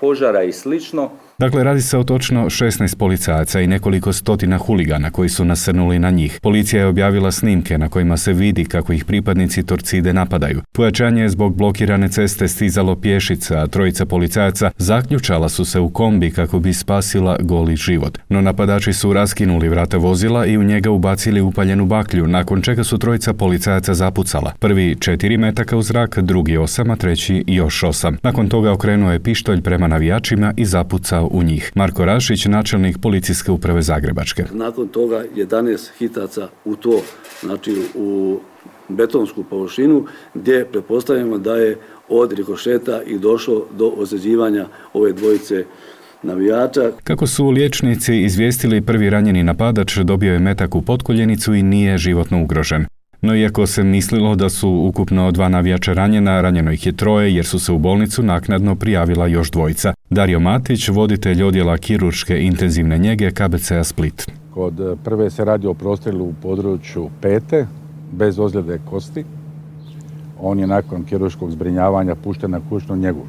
[0.00, 1.10] požara i slično.
[1.40, 6.10] Dakle, radi se o točno 16 policajaca i nekoliko stotina huligana koji su nasrnuli na
[6.10, 6.38] njih.
[6.42, 10.62] Policija je objavila snimke na kojima se vidi kako ih pripadnici Torcide napadaju.
[10.72, 16.30] Pojačanje je zbog blokirane ceste stizalo pješica, a trojica policajaca zaključala su se u kombi
[16.30, 18.18] kako bi spasila goli život.
[18.28, 22.98] No napadači su raskinuli vrata vozila i u njega ubacili upaljenu baklju, nakon čega su
[22.98, 24.52] trojica policajaca zapucala.
[24.58, 28.16] Prvi četiri metaka u zrak, drugi osam, a treći još osam.
[28.22, 31.72] Nakon toga okrenuo je pištolj prema navijačima i zapucao u njih.
[31.74, 34.44] Marko Rašić, načelnik policijske uprave Zagrebačke.
[34.52, 37.00] Nakon toga 11 hitaca u to,
[37.40, 38.40] znači u
[38.88, 41.76] betonsku površinu gdje pretpostavljamo da je
[42.08, 45.64] od rikošeta i došlo do ozljeđivanja ove dvojice
[46.22, 46.90] navijača.
[47.04, 52.42] Kako su liječnici izvijestili prvi ranjeni napadač dobio je metak u potkoljenicu i nije životno
[52.42, 52.86] ugrožen.
[53.22, 57.46] No iako se mislilo da su ukupno dva navijača ranjena, ranjeno ih je troje jer
[57.46, 59.94] su se u bolnicu naknadno prijavila još dvojica.
[60.10, 64.26] Dario Matić, voditelj odjela kirurške intenzivne njege KBC-a Split.
[64.54, 67.66] Kod eh, prve se radi o prostrelu u području pete,
[68.12, 69.24] bez ozljede kosti.
[70.40, 73.26] On je nakon kirurškog zbrinjavanja pušten na kućnu njegu.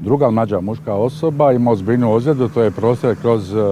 [0.00, 3.62] Druga mlađa muška osoba ima ozbiljnu ozljedu, to je prostor kroz uh,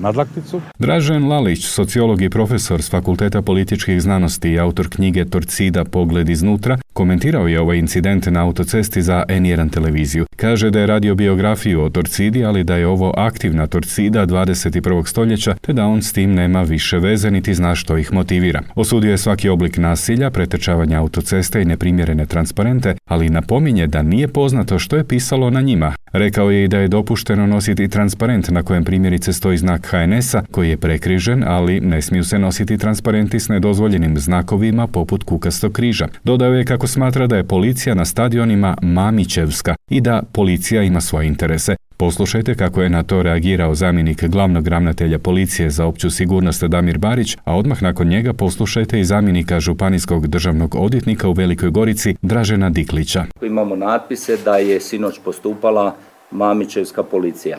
[0.00, 0.60] nadlakticu.
[0.78, 6.78] Dražen Lalić, sociolog i profesor s Fakulteta političkih znanosti i autor knjige Torcida Pogled iznutra,
[6.92, 10.26] komentirao je ovaj incident na autocesti za N1 televiziju.
[10.36, 15.06] Kaže da je radio biografiju o Torcidi, ali da je ovo aktivna Torcida 21.
[15.06, 18.62] stoljeća, te da on s tim nema više veze niti zna što ih motivira.
[18.74, 24.78] Osudio je svaki oblik nasilja, pretečavanja autoceste i neprimjerene transparente, ali napominje da nije poznato
[24.78, 25.94] što je pisalo na njima.
[26.12, 30.68] Rekao je i da je dopušteno nositi transparent na kojem primjerice stoji znak HNS-a koji
[30.68, 36.08] je prekrižen, ali ne smiju se nositi transparenti s nedozvoljenim znakovima poput kukastog križa.
[36.24, 41.26] Dodao je kako smatra da je policija na stadionima Mamićevska i da policija ima svoje
[41.26, 41.76] interese.
[42.00, 47.36] Poslušajte kako je na to reagirao zamjenik glavnog ravnatelja policije za opću sigurnost Damir Barić,
[47.44, 53.24] a odmah nakon njega poslušajte i zamjenika županijskog državnog odvjetnika u Velikoj Gorici Dražena Diklića.
[53.42, 55.94] Imamo natpise da je sinoć postupala
[56.30, 57.58] Mamićevska policija.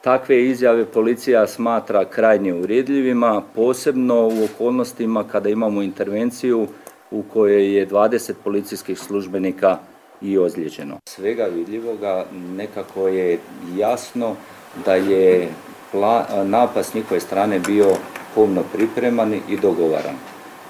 [0.00, 6.66] Takve izjave policija smatra krajnje uvredljivima, posebno u okolnostima kada imamo intervenciju
[7.10, 9.78] u kojoj je 20 policijskih službenika
[10.22, 10.98] i ozlijeđeno.
[11.08, 13.38] Svega vidljivoga nekako je
[13.76, 14.36] jasno
[14.84, 15.48] da je
[16.44, 17.96] napad s njihove strane bio
[18.34, 20.16] pomno pripreman i dogovaran.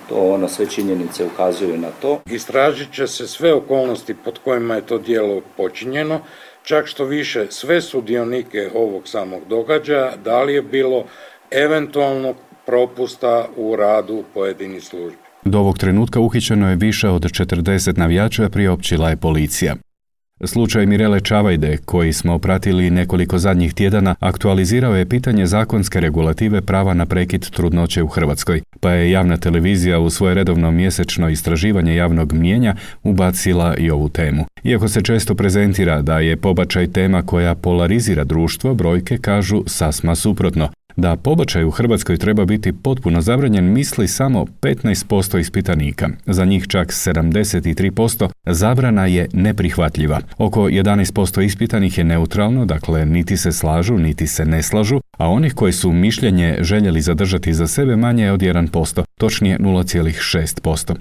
[0.09, 2.21] To ono, sve činjenice ukazuju na to.
[2.27, 6.21] Istražit će se sve okolnosti pod kojima je to dijelo počinjeno,
[6.63, 11.05] čak što više sve sudionike ovog samog događaja, da li je bilo
[11.51, 15.26] eventualnog propusta u radu pojedinih službi.
[15.47, 19.77] Do ovog trenutka uhićeno je više od 40 navijača, priopćila je policija.
[20.45, 26.95] Slučaj Mirele Čavajde, koji smo pratili nekoliko zadnjih tjedana, aktualizirao je pitanje zakonske regulative prava
[26.95, 32.33] na prekid trudnoće u Hrvatskoj, pa je javna televizija u svoje redovno mjesečno istraživanje javnog
[32.33, 34.45] mnijenja ubacila i ovu temu.
[34.65, 40.69] Iako se često prezentira da je pobačaj tema koja polarizira društvo, brojke kažu sasma suprotno.
[40.97, 46.09] Da pobačaj u Hrvatskoj treba biti potpuno zabranjen misli samo 15% ispitanika.
[46.27, 50.21] Za njih čak 73% zabrana je neprihvatljiva.
[50.39, 55.55] Oko 11% ispitanih je neutralno, dakle niti se slažu, niti se ne slažu, a onih
[55.55, 60.95] koji su mišljenje željeli zadržati za sebe manje je od 1%, točnije 0,6%.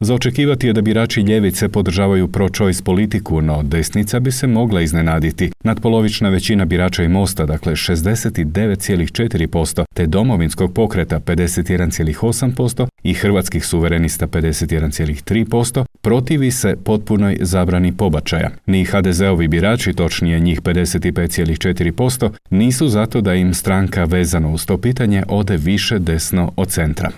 [0.00, 5.50] Za očekivati je da birači ljevice podržavaju pro-choice politiku, no desnica bi se mogla iznenaditi.
[5.64, 15.84] Nadpolovična većina birača i Mosta, dakle 69,4%, te domovinskog pokreta 51,8% i hrvatskih suverenista 51,3%,
[16.00, 18.50] protivi se potpunoj zabrani pobačaja.
[18.66, 25.22] Ni HDZ-ovi birači, točnije njih 55,4%, nisu zato da im stranka vezano uz to pitanje
[25.28, 27.10] ode više desno od centra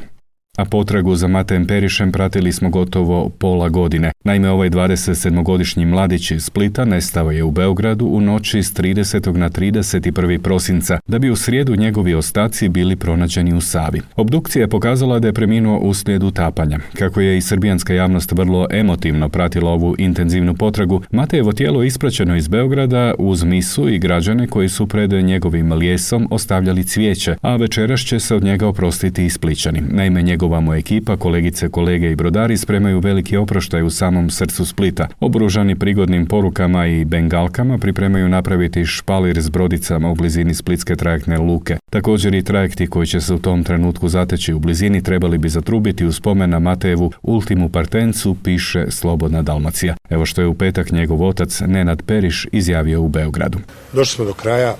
[0.56, 4.12] a potragu za Matejem Perišem pratili smo gotovo pola godine.
[4.24, 9.36] Naime, ovaj 27-godišnji mladić iz Splita nestao je u Beogradu u noći s 30.
[9.36, 10.38] na 31.
[10.38, 14.00] prosinca, da bi u srijedu njegovi ostaci bili pronađeni u Savi.
[14.16, 16.78] Obdukcija je pokazala da je preminuo uslijed utapanja.
[16.98, 22.48] Kako je i srbijanska javnost vrlo emotivno pratila ovu intenzivnu potragu, Matejevo tijelo ispraćeno iz
[22.48, 28.20] Beograda uz misu i građane koji su pred njegovim lijesom ostavljali cvijeće, a večeras će
[28.20, 29.80] se od njega oprostiti i Spličani.
[29.80, 35.08] Naime, njegov Njegova ekipa, kolegice, kolege i brodari spremaju veliki oproštaj u samom srcu Splita.
[35.20, 41.76] Obružani prigodnim porukama i bengalkama pripremaju napraviti špalir s brodicama u blizini splitske trajektne luke.
[41.90, 46.06] Također i trajekti koji će se u tom trenutku zateći u blizini trebali bi zatrubiti
[46.06, 49.94] u spomen na Matejevu ultimu partencu, piše Slobodna Dalmacija.
[50.10, 53.58] Evo što je u petak njegov otac Nenad Periš izjavio u Beogradu.
[53.92, 54.74] Došli smo do kraja,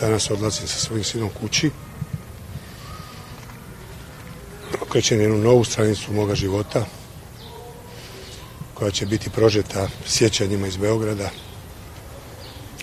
[0.00, 1.70] danas odlazim sa svojim sinom kući
[4.80, 6.86] okrećem jednu novu stranicu moga života
[8.74, 11.30] koja će biti prožeta sjećanjima iz Beograda,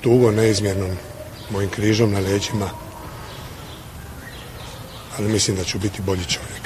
[0.01, 0.97] tugo neizmjernom
[1.49, 2.69] mojim križom na leđima,
[5.17, 6.64] ali mislim da ću biti bolji čovjek.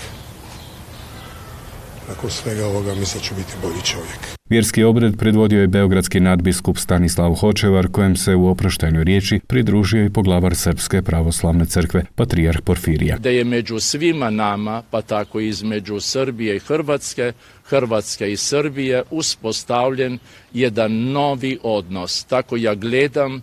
[2.09, 4.39] Nakon svega ovoga mislim da ću biti bolji čovjek.
[4.49, 10.09] Vjerski obred predvodio je beogradski nadbiskup Stanislav Hočevar, kojem se u oproštajnoj riječi pridružio i
[10.09, 13.17] poglavar Srpske pravoslavne crkve, patrijarh Porfirija.
[13.17, 19.03] Da je među svima nama, pa tako i između Srbije i Hrvatske, Hrvatske i Srbije
[19.11, 20.19] uspostavljen
[20.53, 22.23] jedan novi odnos.
[22.23, 23.41] Tako ja gledam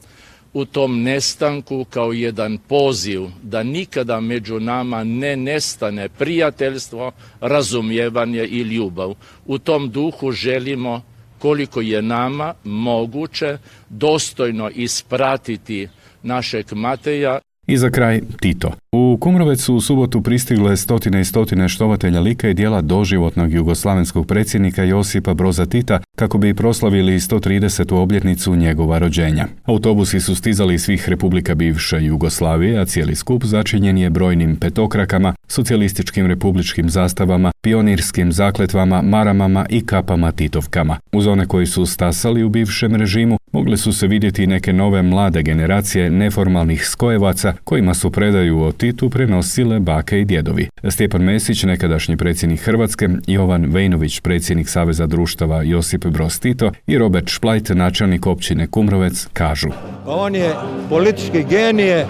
[0.57, 8.61] u tom nestanku kao jedan poziv da nikada među nama ne nestane prijateljstvo, razumijevanje i
[8.61, 9.15] ljubav.
[9.47, 11.03] U tom duhu želimo
[11.39, 15.89] koliko je nama moguće dostojno ispratiti
[16.23, 18.73] našeg Mateja i za kraj Tito.
[18.99, 24.83] U Kumrovecu u subotu pristigle stotine i stotine štovatelja lika i dijela doživotnog jugoslavenskog predsjednika
[24.83, 27.95] Josipa Broza Tita kako bi proslavili 130.
[27.95, 29.47] obljetnicu njegova rođenja.
[29.65, 35.35] Autobusi su stizali iz svih republika bivše Jugoslavije, a cijeli skup začinjen je brojnim petokrakama,
[35.49, 40.97] socijalističkim republičkim zastavama, pionirskim zakletvama, maramama i kapama titovkama.
[41.13, 45.43] Uz one koji su stasali u bivšem režimu, mogle su se vidjeti neke nove mlade
[45.43, 50.69] generacije neformalnih skojevaca kojima su predaju o Titu prenosile bake i djedovi.
[50.91, 57.29] Stjepan Mesić, nekadašnji predsjednik Hrvatske, Jovan Vejnović, predsjednik Saveza društava Josip Broz Tito i Robert
[57.29, 59.69] Šplajt, načelnik općine Kumrovec, kažu.
[60.07, 60.55] On je
[60.89, 62.07] politički genije,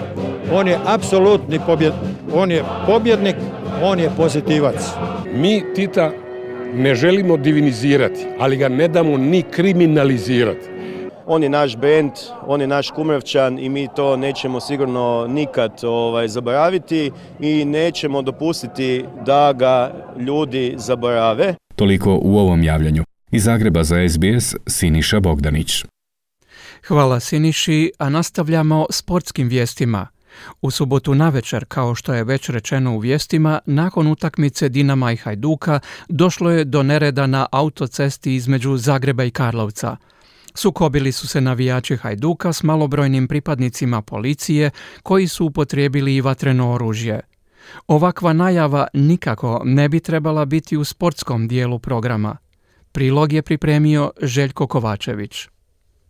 [0.51, 3.35] on je apsolutni pobjednik, on je pobjednik,
[3.83, 4.85] on je pozitivac.
[5.35, 6.11] Mi Tita
[6.73, 10.76] ne želimo divinizirati, ali ga ne damo ni kriminalizirati
[11.27, 12.11] on je naš bend,
[12.47, 19.05] on je naš kumrovčan i mi to nećemo sigurno nikad ovaj, zaboraviti i nećemo dopustiti
[19.25, 21.55] da ga ljudi zaborave.
[21.75, 23.03] Toliko u ovom javljanju.
[23.31, 25.85] Iz Zagreba za SBS Siniša Bogdanić.
[26.87, 30.07] Hvala Siniši, a nastavljamo sportskim vijestima.
[30.61, 35.79] U subotu navečer, kao što je već rečeno u vijestima, nakon utakmice Dinama i Hajduka
[36.09, 39.97] došlo je do nereda na autocesti između Zagreba i Karlovca.
[40.57, 44.71] Sukobili su se navijači Hajduka s malobrojnim pripadnicima policije
[45.03, 47.19] koji su upotrijebili i vatreno oružje.
[47.87, 52.37] Ovakva najava nikako ne bi trebala biti u sportskom dijelu programa.
[52.91, 55.47] Prilog je pripremio Željko Kovačević.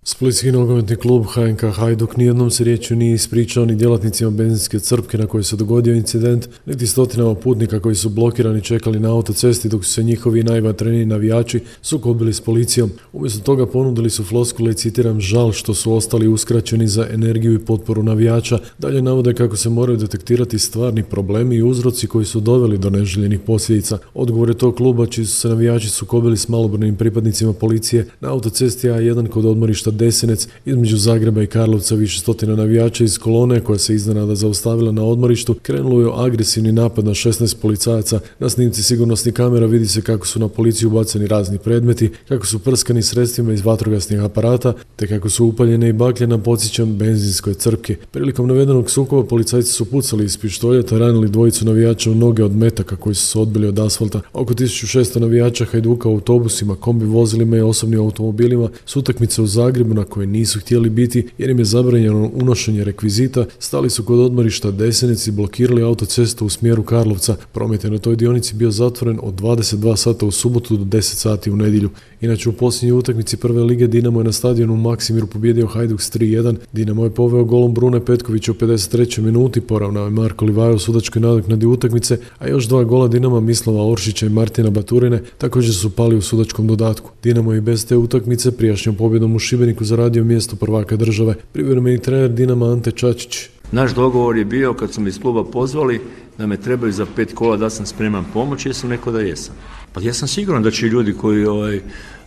[0.09, 5.27] Splitski nogometni klub HNK Hajduk nijednom se riječju nije ispričao ni djelatnicima benzinske crpke na
[5.27, 9.91] kojoj se dogodio incident, niti stotinama putnika koji su blokirani čekali na autocesti dok su
[9.91, 12.91] se njihovi najvatreniji navijači sukobili s policijom.
[13.13, 17.65] Umjesto toga ponudili su floskule i citiram žal što su ostali uskraćeni za energiju i
[17.65, 18.59] potporu navijača.
[18.77, 23.39] Dalje navode kako se moraju detektirati stvarni problemi i uzroci koji su doveli do neželjenih
[23.39, 23.97] posljedica.
[24.13, 28.87] Odgovor je tog kluba čiji su se navijači sukobili s malobrnim pripadnicima policije na autocesti
[28.87, 33.95] A1 kod odmorišta Desenec između Zagreba i Karlovca više stotina navijača iz kolone koja se
[33.95, 38.19] iznenada zaustavila na odmorištu krenulo je agresivni napad na 16 policajaca.
[38.39, 42.59] Na snimci sigurnosnih kamera vidi se kako su na policiju ubaceni razni predmeti, kako su
[42.59, 47.95] prskani sredstvima iz vatrogasnih aparata, te kako su upaljene i baklje na podsjećam benzinskoj crpki.
[48.11, 52.95] Prilikom navedenog sukoba policajci su pucali iz pištoljeta, ranili dvojicu navijača u noge od metaka
[52.95, 54.21] koji su se odbili od asfalta.
[54.33, 59.86] Oko 1600 navijača Hajduka u autobusima, kombi vozilima i osobnim automobilima s utakmice u Zagrebu
[59.93, 64.71] na koje nisu htjeli biti jer im je zabranjeno unošenje rekvizita, stali su kod odmorišta
[64.71, 67.35] Desenici blokirali autocestu u smjeru Karlovca.
[67.51, 71.51] Promet je na toj dionici bio zatvoren od 22 sata u subotu do 10 sati
[71.51, 71.89] u nedjelju.
[72.21, 76.11] Inače u posljednjoj utakmici prve lige Dinamo je na stadionu u Maksimiru pobjedio Hajduk s
[76.11, 76.55] 3-1.
[76.73, 79.21] Dinamo je poveo golom Brune Petkovića u 53.
[79.21, 83.87] minuti, poravnao je Marko Livajo u sudačkoj nadoknadi utakmice, a još dva gola Dinama Mislava
[83.87, 87.11] Oršića i Martina Baturine također su pali u sudačkom dodatku.
[87.23, 91.35] Dinamo je bez te utakmice prijašnjom pobjedom u Šibeniku zaradio mjesto prvaka države.
[91.51, 93.49] Privremeni trener Dinama Ante Čačić.
[93.71, 96.01] Naš dogovor je bio kad su me iz kluba pozvali
[96.37, 99.55] da me trebaju za pet kola da sam spreman pomoći, jesam rekao da jesam.
[99.97, 101.81] Pa ja sam siguran da će ljudi koji ovaj,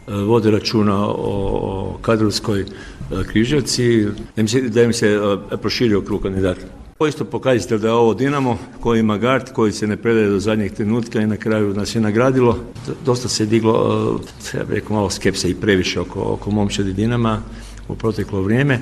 [0.06, 2.66] vode računa o kadrovskoj e,
[3.26, 4.06] križevci,
[4.68, 5.08] da im se
[5.52, 6.66] e, proširio krug kandidata.
[6.98, 10.40] Ovo isto pokazatelj da je ovo Dinamo koji ima gard, koji se ne predaje do
[10.40, 12.58] zadnjeg trenutka i na kraju nas je nagradilo.
[13.04, 13.74] Dosta se diglo,
[14.54, 17.42] e, ja bih rekao malo skepse i previše oko, oko momčadi Dinama
[17.88, 18.80] u proteklo vrijeme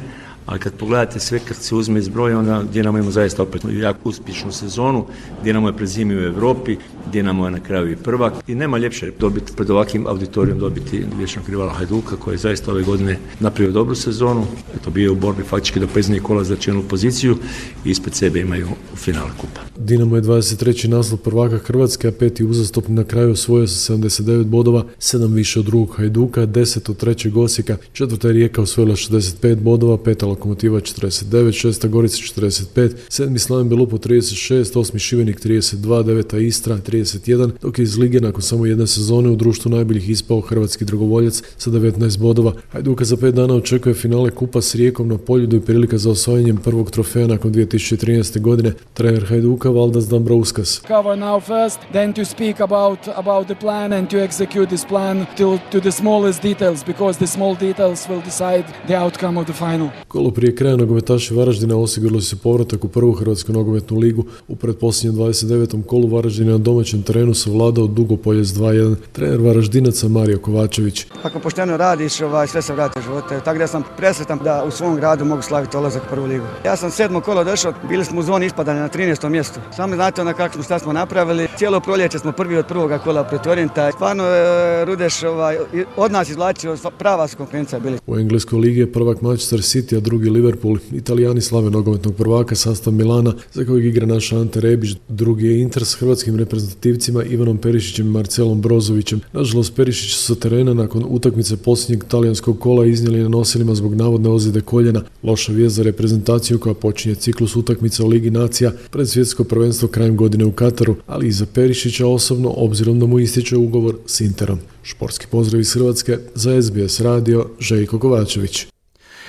[0.49, 4.09] ali kad pogledate sve kad se uzme iz broja, onda Dinamo ima zaista opet jako
[4.09, 5.07] uspješnu sezonu,
[5.45, 6.77] Dinamo je prezimi u Europi,
[7.13, 11.49] Dinamo je na kraju i prvak i nema ljepše dobiti pred ovakvim auditorijom dobiti vječnog
[11.49, 14.47] rivala Hajduka koji je zaista ove godine napravio dobru sezonu,
[14.77, 17.37] eto bio u borbi faktički do pezni kola za čelnu poziciju
[17.85, 19.61] i ispred sebe imaju finale kupa.
[19.79, 20.89] Dinamo je 23.
[20.89, 25.67] naslov prvaka Hrvatske, a peti uzastopni na kraju osvojio sa 79 bodova, 7 više od
[25.67, 31.53] drugog Hajduka, 10 od trećeg Osijeka, četvrta je Rijeka osvojila 65 bodova, peta Lokomotiva 49,
[31.53, 37.83] šesta Gorica 45, sedmi Slaven Belupo 36, osmi Šivenik 32, deveta Istra 31, dok je
[37.83, 42.53] iz lige nakon samo jedne sezone u društvu najboljih ispao hrvatski dragovoljac sa 19 bodova.
[42.73, 46.57] Hajduka za pet dana očekuje finale kupa s Rijekom na Poljudu i prilika za osvajanjem
[46.57, 48.41] prvog trofeja nakon 2013.
[48.41, 48.73] godine.
[48.95, 50.81] Trener Hajduka Valdas Dambrauskas.
[50.89, 55.27] Cover now first, then to speak about, about the plan and to execute this plan
[55.37, 59.53] to, to the smallest details because the small details will decide the outcome of the
[59.53, 59.89] final.
[60.09, 64.25] Kolo prije kraja nogometaši Varaždina osigurali su povratak u prvu Hrvatsku nogometnu ligu.
[64.49, 65.83] U pretposljednjem 29.
[65.83, 68.95] kolu Varaždina na domaćem terenu savladao dugo polje s 2-1.
[69.13, 71.07] Trener Varaždinaca Mario Kovačević.
[71.23, 73.41] Ako pošteno radiš, ovaj, sve se vrati u živote.
[73.45, 76.45] Tako da sam presretan da u svom gradu mogu slaviti olazak u prvu ligu.
[76.65, 79.29] Ja sam sedmo kolo došao, bili smo u zoni ispadanja na 13.
[79.29, 79.61] mjestu.
[79.77, 81.49] Samo znate onda kako smo šta smo napravili.
[81.57, 83.93] Cijelo proljeće smo prvi od prvoga kola protiv Orijenta.
[83.93, 85.59] Stvarno e, Rudeš ovaj,
[85.97, 87.99] od nas izvlačio prava su konkurencija bili.
[88.07, 90.79] U Engleskoj ligi je prvak Manchester City, a drugi Liverpool.
[90.93, 94.97] Italijani slave nogometnog prvaka, sastav Milana, za kojeg igra naš Ante Rebić.
[95.09, 96.37] Drugi je Inter s hrvatskim
[96.69, 99.21] reprezentativcima Ivanom Perišićem i Marcelom Brozovićem.
[99.33, 104.29] Nažalost, Perišić su sa terena nakon utakmice posljednjeg talijanskog kola iznijeli na nosilima zbog navodne
[104.29, 105.03] ozljede koljena.
[105.23, 110.17] Loša vijest za reprezentaciju koja počinje ciklus utakmica u Ligi nacija pred svjetsko prvenstvo krajem
[110.17, 114.59] godine u Kataru, ali i za Perišića osobno, obzirom da mu ističe ugovor s Interom.
[114.83, 118.67] Športski pozdrav iz Hrvatske za SBS radio Željko Kovačević.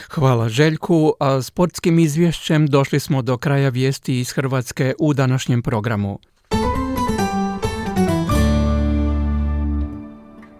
[0.10, 6.20] Hvala Željku, a sportskim izvješćem došli smo do kraja vijesti iz Hrvatske u današnjem programu.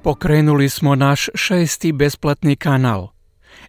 [0.04, 3.08] Pokrenuli smo naš šesti besplatni kanal.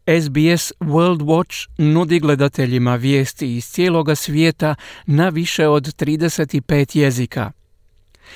[0.06, 4.74] SBS World Watch nudi gledateljima vijesti iz cijeloga svijeta
[5.06, 7.52] na više od 35 jezika.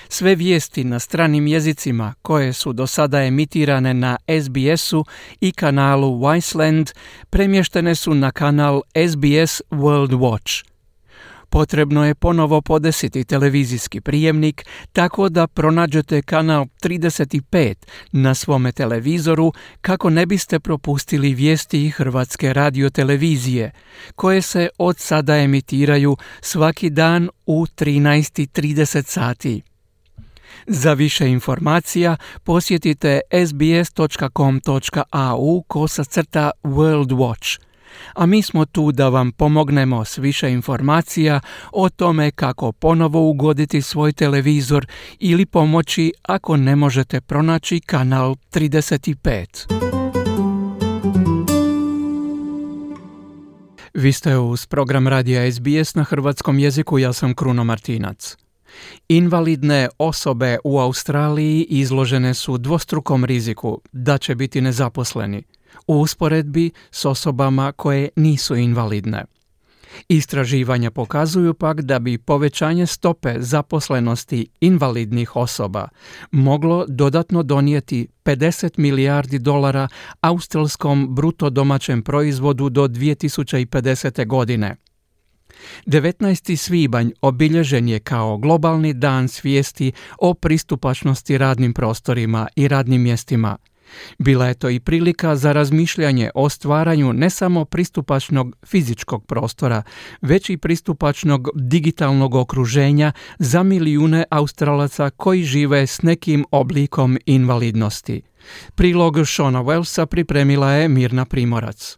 [0.09, 5.05] Sve vijesti na stranim jezicima koje su do sada emitirane na SBS-u
[5.40, 6.95] i kanalu Wiseland
[7.30, 10.74] premještene su na kanal SBS World Watch.
[11.55, 17.74] Potrebno je ponovo podesiti televizijski prijemnik tako da pronađete kanal 35
[18.12, 23.70] na svome televizoru kako ne biste propustili vijesti Hrvatske radiotelevizije
[24.14, 29.62] koje se od sada emitiraju svaki dan u 13.30 sati.
[30.66, 34.82] Za više informacija posjetite sbs.com.au
[35.62, 37.59] kosacrta World Watch.
[38.14, 41.40] A mi smo tu da vam pomognemo s više informacija
[41.72, 44.86] o tome kako ponovo ugoditi svoj televizor
[45.18, 49.84] ili pomoći ako ne možete pronaći kanal 35.
[53.95, 58.36] Vi ste uz program radija SBS na hrvatskom jeziku, ja sam Kruno Martinac.
[59.09, 65.42] Invalidne osobe u Australiji izložene su dvostrukom riziku da će biti nezaposleni
[65.87, 69.24] u usporedbi s osobama koje nisu invalidne.
[70.09, 75.89] Istraživanja pokazuju pak da bi povećanje stope zaposlenosti invalidnih osoba
[76.30, 79.89] moglo dodatno donijeti 50 milijardi dolara
[80.20, 84.26] australskom bruto domaćem proizvodu do 2050.
[84.26, 84.76] godine.
[85.87, 86.57] 19.
[86.57, 93.57] svibanj obilježen je kao globalni dan svijesti o pristupačnosti radnim prostorima i radnim mjestima,
[94.18, 99.82] Bila je to i prilika za razmišljanje o stvaranju ne samo pristupačnog fizičkog prostora,
[100.22, 108.22] već i pristupačnog digitalnog okruženja za milijune Australaca koji žive s nekim oblikom invalidnosti.
[108.74, 111.97] Prilog Shona Wellsa pripremila je Mirna Primorac.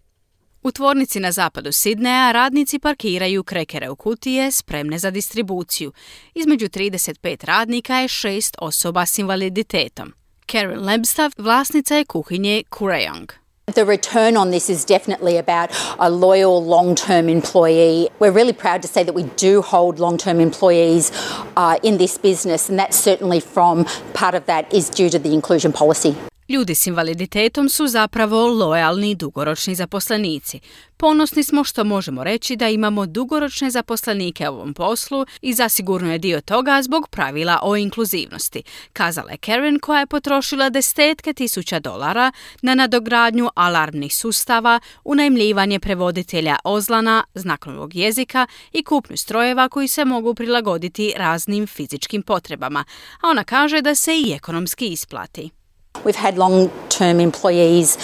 [0.62, 5.92] U tvornici na zapadu Sidneja radnici parkiraju krekere u kutije spremne za distribuciju.
[6.34, 10.12] Između 35 radnika je šest osoba s invaliditetom.
[10.47, 12.62] Karen Lebstav, vlasnica je kuhinje.
[13.74, 18.09] The return on this is definitely about a loyal long term employee.
[18.20, 21.11] We're really proud to say that we do hold long term employees
[21.57, 25.34] uh, in this business, and that's certainly from part of that is due to the
[25.34, 26.14] inclusion policy.
[26.49, 30.61] Ljudi s invaliditetom su zapravo lojalni dugoročni zaposlenici.
[30.97, 36.18] Ponosni smo što možemo reći da imamo dugoročne zaposlenike u ovom poslu i zasigurno je
[36.18, 42.32] dio toga zbog pravila o inkluzivnosti, kazala je Karen koja je potrošila desetke tisuća dolara
[42.62, 50.34] na nadogradnju alarmnih sustava, unajmljivanje prevoditelja ozlana, znakovnog jezika i kupnju strojeva koji se mogu
[50.34, 52.84] prilagoditi raznim fizičkim potrebama,
[53.20, 55.51] a ona kaže da se i ekonomski isplati.
[56.07, 57.96] We've had long term employees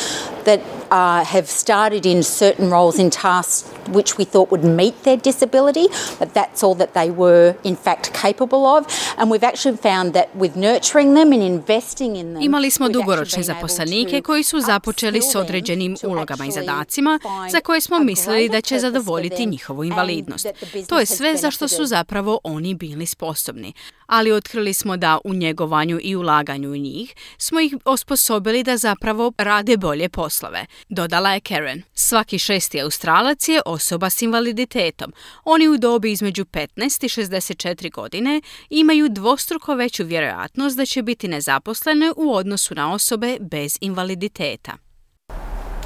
[0.43, 0.61] that
[0.93, 5.87] uh, have started in certain roles in tasks which we thought would meet their disability,
[6.19, 8.87] but that's all that they were in fact capable of.
[9.17, 12.43] And we've actually found that with nurturing them and investing in them.
[12.43, 17.19] Imali smo dugoročne zaposlenike koji su započeli s određenim ulogama i zadacima
[17.51, 20.47] za koje smo mislili da će zadovoljiti njihovu invalidnost.
[20.89, 23.73] To je sve za što su zapravo oni bili sposobni.
[24.07, 29.33] Ali otkrili smo da u njegovanju i ulaganju u njih smo ih osposobili da zapravo
[29.39, 30.67] rade bolje poslove.
[30.89, 31.83] Dodala je Karen.
[31.95, 35.13] Svaki šesti Australac je osoba s invaliditetom.
[35.45, 41.29] Oni u dobi između 15 i 64 godine imaju dvostruko veću vjerojatnost da će biti
[41.29, 44.73] nezaposlene u odnosu na osobe bez invaliditeta.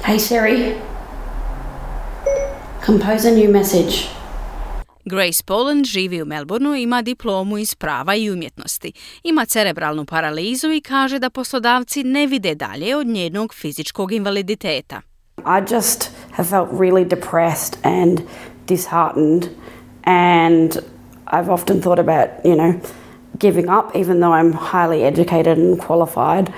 [0.03, 0.73] Hey Siri,
[2.85, 4.17] compose a new message.
[5.09, 8.91] Grace Poland živi u Melbourneu, ima diplomu iz prava i umjetnosti.
[9.23, 15.01] Ima cerebralnu paralizu i kaže da poslodavci ne vide dalje od njenog fizičkog invaliditeta.
[15.37, 18.19] I just have felt really depressed and
[18.67, 19.49] disheartened
[20.03, 20.71] and
[21.31, 22.73] I've often thought about, you know,
[23.39, 26.51] giving up even though I'm highly educated and qualified.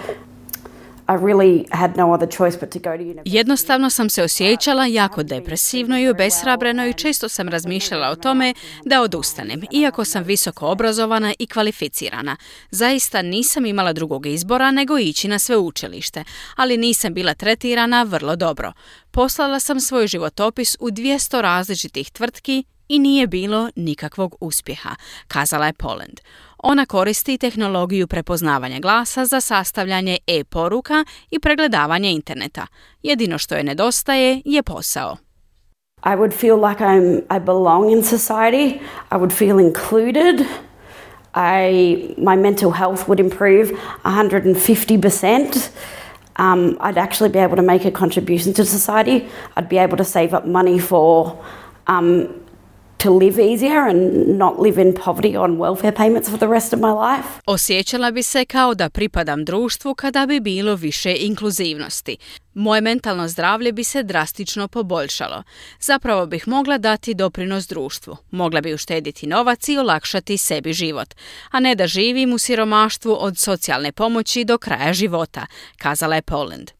[3.25, 8.53] Jednostavno sam se osjećala jako depresivno i obeshrabreno i često sam razmišljala o tome
[8.85, 12.37] da odustanem, iako sam visoko obrazovana i kvalificirana.
[12.71, 16.23] Zaista nisam imala drugog izbora nego ići na sveučilište,
[16.55, 18.73] ali nisam bila tretirana vrlo dobro.
[19.11, 24.95] Poslala sam svoj životopis u 200 različitih tvrtki i nije bilo nikakvog uspjeha,
[25.27, 26.19] kazala je Poland.
[26.63, 32.67] Ona koristi tehnologiju prepoznavanja glasa za sastavljanje e-poruka i pregledavanje interneta.
[33.03, 35.17] Jedino što je nedostaje je posao.
[36.05, 38.79] I would feel like I'm I belong in society.
[39.11, 40.45] I would feel included.
[41.35, 43.71] I my mental health would improve
[44.03, 45.69] 150%.
[46.39, 49.27] Um, I'd actually be able to make a contribution to society.
[49.57, 51.35] I'd be able to save up money for
[51.87, 52.27] um,
[53.03, 56.79] to live easier and not live in poverty on welfare payments for the rest of
[56.79, 57.27] my life.
[57.45, 62.17] Osjećala bi se kao da pripadam društvu kada bi bilo više inkluzivnosti.
[62.53, 65.43] Moje mentalno zdravlje bi se drastično poboljšalo.
[65.79, 68.17] Zapravo bih mogla dati doprinos društvu.
[68.31, 71.15] Mogla bi uštediti novac i olakšati sebi život.
[71.51, 75.45] A ne da živim u siromaštvu od socijalne pomoći do kraja života,
[75.77, 76.78] kazala je Poland.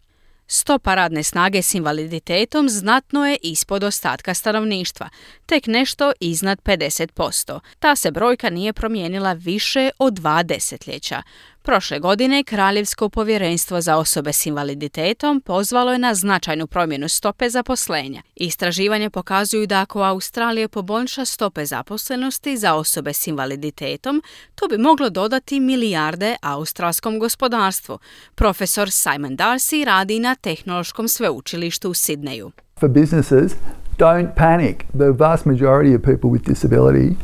[0.52, 5.10] Stopa radne snage s invaliditetom znatno je ispod ostatka stanovništva,
[5.46, 7.60] tek nešto iznad 50%.
[7.80, 11.22] Ta se brojka nije promijenila više od dva desetljeća.
[11.70, 18.22] Prošle godine Kraljevsko povjerenstvo za osobe s invaliditetom pozvalo je na značajnu promjenu stope zaposlenja.
[18.36, 24.24] Istraživanje pokazuju da ako Australija poboljša stope zaposlenosti za osobe s invaliditetom,
[24.56, 28.00] to bi moglo dodati milijarde australskom gospodarstvu.
[28.36, 32.52] Profesor Simon Darcy radi na Tehnološkom sveučilištu u Sidneju.
[32.80, 33.52] For businesses,
[33.98, 34.78] don't panic.
[34.78, 37.16] The vast majority of people with disability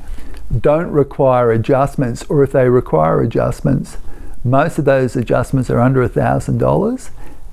[0.49, 4.05] don't require adjustments, or if they require adjustments,
[4.45, 7.09] Most of those adjustments are under $1,000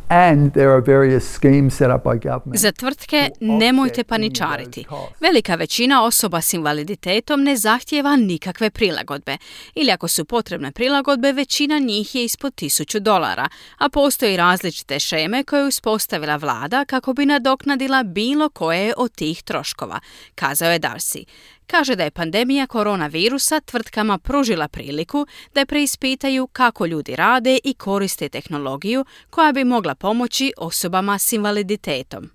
[0.08, 2.60] and there are various schemes set up by government.
[2.60, 4.86] Za tvrtke nemojte paničariti.
[5.20, 9.36] Velika većina osoba s invaliditetom ne zahtjeva nikakve prilagodbe.
[9.74, 15.44] Ili ako su potrebne prilagodbe, većina njih je ispod 1000 dolara, a postoji različite šeme
[15.44, 20.00] koje je uspostavila vlada kako bi nadoknadila bilo koje od tih troškova,
[20.34, 21.24] kazao je Darcy.
[21.72, 28.28] Kaže da je pandemija koronavirusa tvrtkama pružila priliku da preispitaju kako ljudi rade i koriste
[28.28, 32.30] tehnologiju koja bi mogla pomoći osobama s invaliditetom.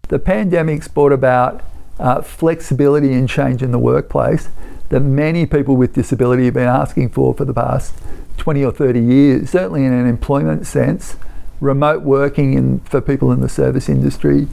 [0.00, 1.60] The pandemic's brought about
[1.98, 2.06] uh,
[2.40, 4.42] flexibility and change in the workplace
[4.88, 7.94] that many people with disability have been asking for for the past
[8.44, 11.16] 20 or 30 years, certainly in an employment sense.
[11.60, 14.46] Remote working in, for people in the service industry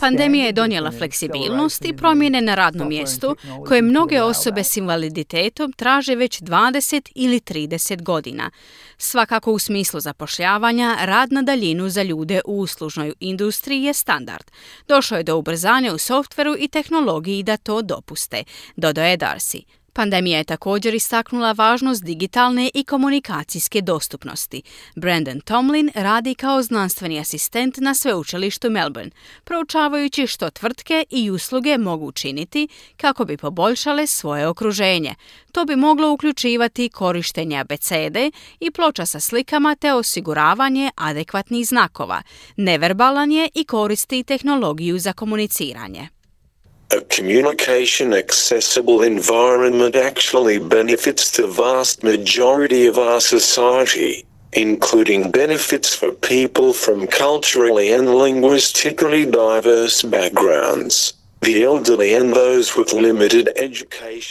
[0.00, 6.14] Pandemija je donijela fleksibilnost i promjene na radnom mjestu koje mnoge osobe s invaliditetom traže
[6.14, 8.50] već 20 ili 30 godina.
[8.98, 14.50] Svakako u smislu zapošljavanja, rad na daljinu za ljude u uslužnoj industriji je standard.
[14.88, 18.44] Došlo je do ubrzanja u softveru i tehnologiji da to dopuste,
[18.76, 19.62] dodaje Darcy.
[19.96, 24.62] Pandemija je također istaknula važnost digitalne i komunikacijske dostupnosti.
[24.96, 29.10] Brandon Tomlin radi kao znanstveni asistent na sveučilištu Melbourne,
[29.44, 35.14] proučavajući što tvrtke i usluge mogu učiniti kako bi poboljšale svoje okruženje.
[35.52, 38.30] To bi moglo uključivati korištenje abecede
[38.60, 42.22] i ploča sa slikama te osiguravanje adekvatnih znakova.
[42.56, 46.13] Neverbalan je i koristi tehnologiju za komuniciranje.
[46.94, 56.12] A communication accessible environment actually benefits the vast majority of our society, including benefits for
[56.12, 61.14] people from culturally and linguistically diverse backgrounds.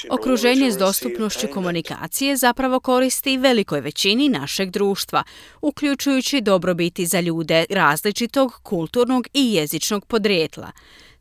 [0.10, 5.24] Okruženje s dostupnošću komunikacije zapravo koristi velikoj većini našeg društva,
[5.62, 10.72] uključujući dobrobiti za ljude različitog kulturnog i jezičnog podrijetla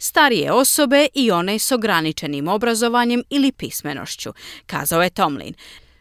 [0.03, 4.33] starije osobe i one s ograničenim obrazovanjem ili pismenošću,
[4.67, 5.55] kazao je Tomlin.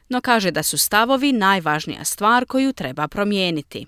[0.10, 3.86] No kaže da su stavovi najvažnija stvar koju treba promijeniti.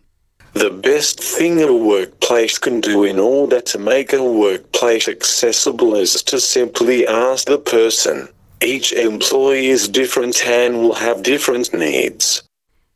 [0.54, 6.24] The best thing a workplace can do in order to make a workplace accessible is
[6.24, 8.28] to simply ask the person.
[8.60, 12.53] Each employee is different and will have different needs.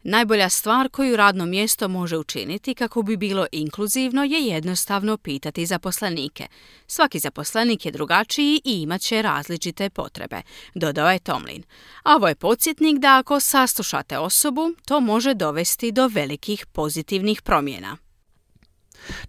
[0.09, 6.47] Najbolja stvar koju radno mjesto može učiniti kako bi bilo inkluzivno je jednostavno pitati zaposlenike.
[6.87, 10.41] Svaki zaposlenik je drugačiji i imat će različite potrebe,
[10.75, 11.63] dodao je Tomlin.
[12.03, 17.97] A ovo je podsjetnik da ako saslušate osobu, to može dovesti do velikih pozitivnih promjena.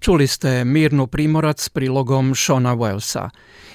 [0.00, 3.30] Čuli ste Mirnu Primorac s prilogom Shona Wellsa.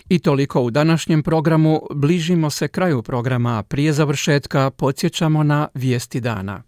[0.10, 6.64] I toliko u današnjem programu, bližimo se kraju programa, prije završetka podsjećamo na vijesti dana.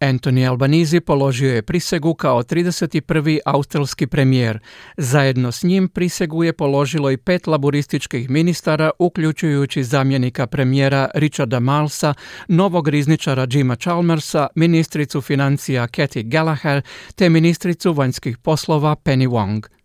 [0.00, 3.38] Anthony Albanizi položio je prisegu kao 31.
[3.44, 4.58] australski premijer.
[4.96, 12.14] Zajedno s njim prisegu je položilo i pet laborističkih ministara, uključujući zamjenika premijera Richarda Malsa,
[12.48, 16.82] novog rizničara Jima Chalmersa, ministricu financija Kathy Gallagher
[17.14, 19.75] te ministricu vanjskih poslova Penny Wong.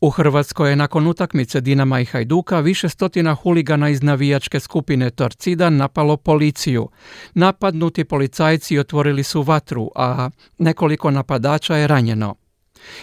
[0.00, 5.70] U Hrvatskoj je nakon utakmice Dinama i Hajduka više stotina huligana iz navijačke skupine Torcida
[5.70, 6.88] napalo policiju.
[7.34, 12.34] Napadnuti policajci otvorili su vatru, a nekoliko napadača je ranjeno.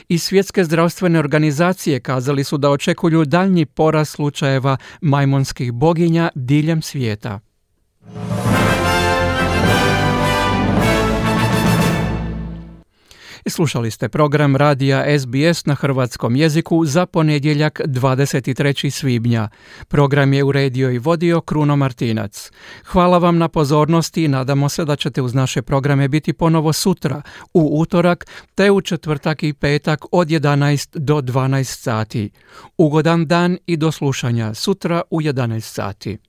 [0.10, 7.40] I svjetske zdravstvene organizacije kazali su da očekuju daljnji porast slučajeva majmonskih boginja diljem svijeta.
[13.50, 18.90] Slušali ste program radija SBS na hrvatskom jeziku za ponedjeljak 23.
[18.90, 19.50] svibnja.
[19.88, 22.52] Program je uredio i vodio Kruno Martinac.
[22.86, 27.22] Hvala vam na pozornosti i nadamo se da ćete uz naše programe biti ponovo sutra,
[27.54, 28.26] u utorak,
[28.56, 32.30] te u četvrtak i petak od 11 do 12 sati.
[32.78, 36.29] Ugodan dan i do slušanja sutra u 11 sati.